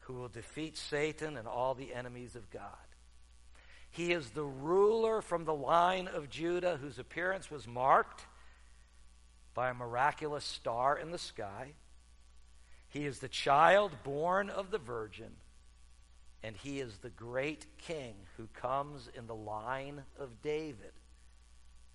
who 0.02 0.14
will 0.14 0.28
defeat 0.28 0.76
Satan 0.76 1.36
and 1.36 1.48
all 1.48 1.74
the 1.74 1.92
enemies 1.92 2.36
of 2.36 2.48
God. 2.50 2.62
He 3.96 4.12
is 4.12 4.28
the 4.28 4.44
ruler 4.44 5.22
from 5.22 5.46
the 5.46 5.54
line 5.54 6.06
of 6.06 6.28
Judah 6.28 6.76
whose 6.76 6.98
appearance 6.98 7.50
was 7.50 7.66
marked 7.66 8.26
by 9.54 9.70
a 9.70 9.74
miraculous 9.74 10.44
star 10.44 10.98
in 10.98 11.12
the 11.12 11.18
sky. 11.18 11.72
He 12.90 13.06
is 13.06 13.20
the 13.20 13.28
child 13.28 13.92
born 14.04 14.50
of 14.50 14.70
the 14.70 14.76
virgin, 14.76 15.30
and 16.42 16.54
he 16.58 16.78
is 16.78 16.98
the 16.98 17.08
great 17.08 17.64
king 17.78 18.16
who 18.36 18.48
comes 18.48 19.08
in 19.16 19.26
the 19.26 19.34
line 19.34 20.02
of 20.20 20.42
David 20.42 20.92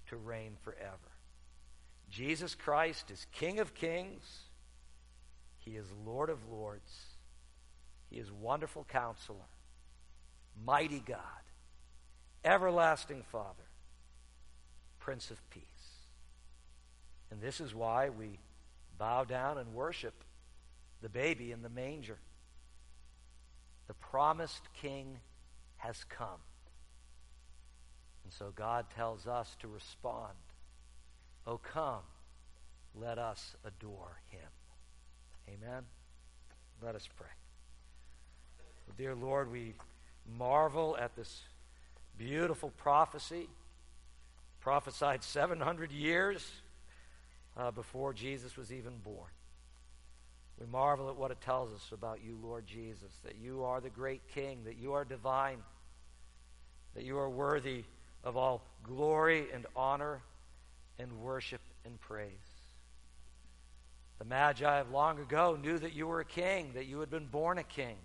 to 0.08 0.18
reign 0.18 0.58
forever. 0.64 0.98
Jesus 2.10 2.56
Christ 2.56 3.12
is 3.12 3.28
King 3.32 3.60
of 3.60 3.76
kings, 3.76 4.40
He 5.60 5.76
is 5.76 5.86
Lord 6.04 6.32
of 6.32 6.50
lords, 6.50 6.92
He 8.10 8.18
is 8.18 8.32
wonderful 8.32 8.88
counselor, 8.90 9.38
mighty 10.66 11.00
God, 11.00 11.20
everlasting 12.44 13.24
Father, 13.32 13.68
Prince 15.00 15.32
of 15.32 15.50
Peace. 15.50 15.64
And 17.30 17.42
this 17.42 17.62
is 17.62 17.74
why 17.74 18.10
we 18.10 18.40
bow 18.98 19.24
down 19.24 19.58
and 19.58 19.74
worship 19.74 20.14
the 21.02 21.10
baby 21.10 21.52
in 21.52 21.62
the 21.62 21.70
manger. 21.70 22.18
The 23.88 23.94
promised 23.96 24.62
king 24.82 25.20
has 25.78 26.04
come. 26.06 26.40
And 28.24 28.34
so 28.34 28.52
God 28.56 28.86
tells 28.96 29.28
us 29.28 29.56
to 29.62 29.68
respond. 29.68 30.34
Oh, 31.48 31.58
come, 31.58 32.04
let 32.96 33.18
us 33.18 33.56
adore 33.66 34.20
him. 34.30 34.48
Amen. 35.50 35.84
Let 36.84 36.96
us 36.96 37.08
pray. 37.18 37.28
Dear 38.98 39.16
Lord, 39.16 39.52
we 39.52 39.74
marvel 40.38 40.98
at 41.00 41.16
this 41.16 41.42
beautiful 42.22 42.70
prophecy, 42.78 43.50
prophesied 44.60 45.24
700 45.24 45.92
years 45.92 46.48
uh, 47.58 47.72
before 47.72 48.14
Jesus 48.14 48.56
was 48.56 48.72
even 48.72 48.94
born. 49.04 49.32
We 50.60 50.68
marvel 50.68 51.10
at 51.10 51.16
what 51.16 51.32
it 51.32 51.42
tells 51.42 51.74
us 51.74 51.90
about 51.92 52.20
you, 52.24 52.38
Lord 52.44 52.68
Jesus, 52.68 53.12
that 53.24 53.38
you 53.42 53.64
are 53.64 53.82
the 53.82 53.90
great 53.90 54.22
King, 54.36 54.60
that 54.66 54.78
you 54.78 54.94
are 54.94 55.04
divine, 55.04 55.58
that 56.94 57.04
you 57.04 57.18
are 57.18 57.30
worthy 57.30 57.86
of 58.24 58.38
all 58.38 58.62
glory 58.84 59.48
and 59.52 59.66
honor 59.76 60.22
and 61.00 61.12
worship 61.22 61.62
and 61.86 62.00
praise. 62.00 62.30
The 64.20 64.26
Magi 64.26 64.80
of 64.80 64.92
long 64.92 65.20
ago 65.20 65.58
knew 65.60 65.80
that 65.80 65.94
you 65.94 66.06
were 66.06 66.20
a 66.20 66.26
king, 66.26 66.74
that 66.76 66.86
you 66.86 67.00
had 67.00 67.10
been 67.10 67.26
born 67.26 67.58
a 67.58 67.64
king. 67.64 67.96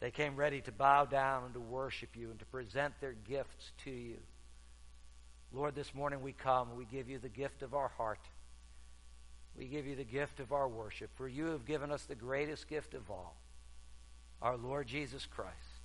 They 0.00 0.10
came 0.10 0.36
ready 0.36 0.60
to 0.62 0.72
bow 0.72 1.06
down 1.06 1.44
and 1.44 1.54
to 1.54 1.60
worship 1.60 2.10
you 2.14 2.30
and 2.30 2.38
to 2.38 2.44
present 2.46 2.94
their 3.00 3.14
gifts 3.28 3.72
to 3.84 3.90
you. 3.90 4.18
Lord, 5.52 5.74
this 5.74 5.94
morning 5.94 6.20
we 6.20 6.32
come, 6.32 6.76
we 6.76 6.84
give 6.84 7.08
you 7.08 7.18
the 7.18 7.28
gift 7.28 7.62
of 7.62 7.74
our 7.74 7.88
heart. 7.88 8.20
We 9.58 9.66
give 9.66 9.86
you 9.86 9.96
the 9.96 10.04
gift 10.04 10.38
of 10.40 10.52
our 10.52 10.68
worship, 10.68 11.10
for 11.16 11.26
you 11.26 11.46
have 11.46 11.64
given 11.64 11.90
us 11.90 12.04
the 12.04 12.14
greatest 12.14 12.68
gift 12.68 12.92
of 12.92 13.10
all, 13.10 13.36
our 14.42 14.56
Lord 14.56 14.86
Jesus 14.86 15.24
Christ, 15.24 15.80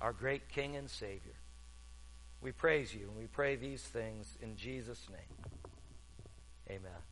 our 0.00 0.12
great 0.12 0.48
King 0.48 0.74
and 0.74 0.90
Savior. 0.90 1.36
We 2.40 2.50
praise 2.50 2.92
you 2.92 3.06
and 3.08 3.16
we 3.16 3.26
pray 3.26 3.54
these 3.54 3.82
things 3.82 4.36
in 4.42 4.56
Jesus' 4.56 5.06
name. 5.08 5.52
Amen. 6.68 7.11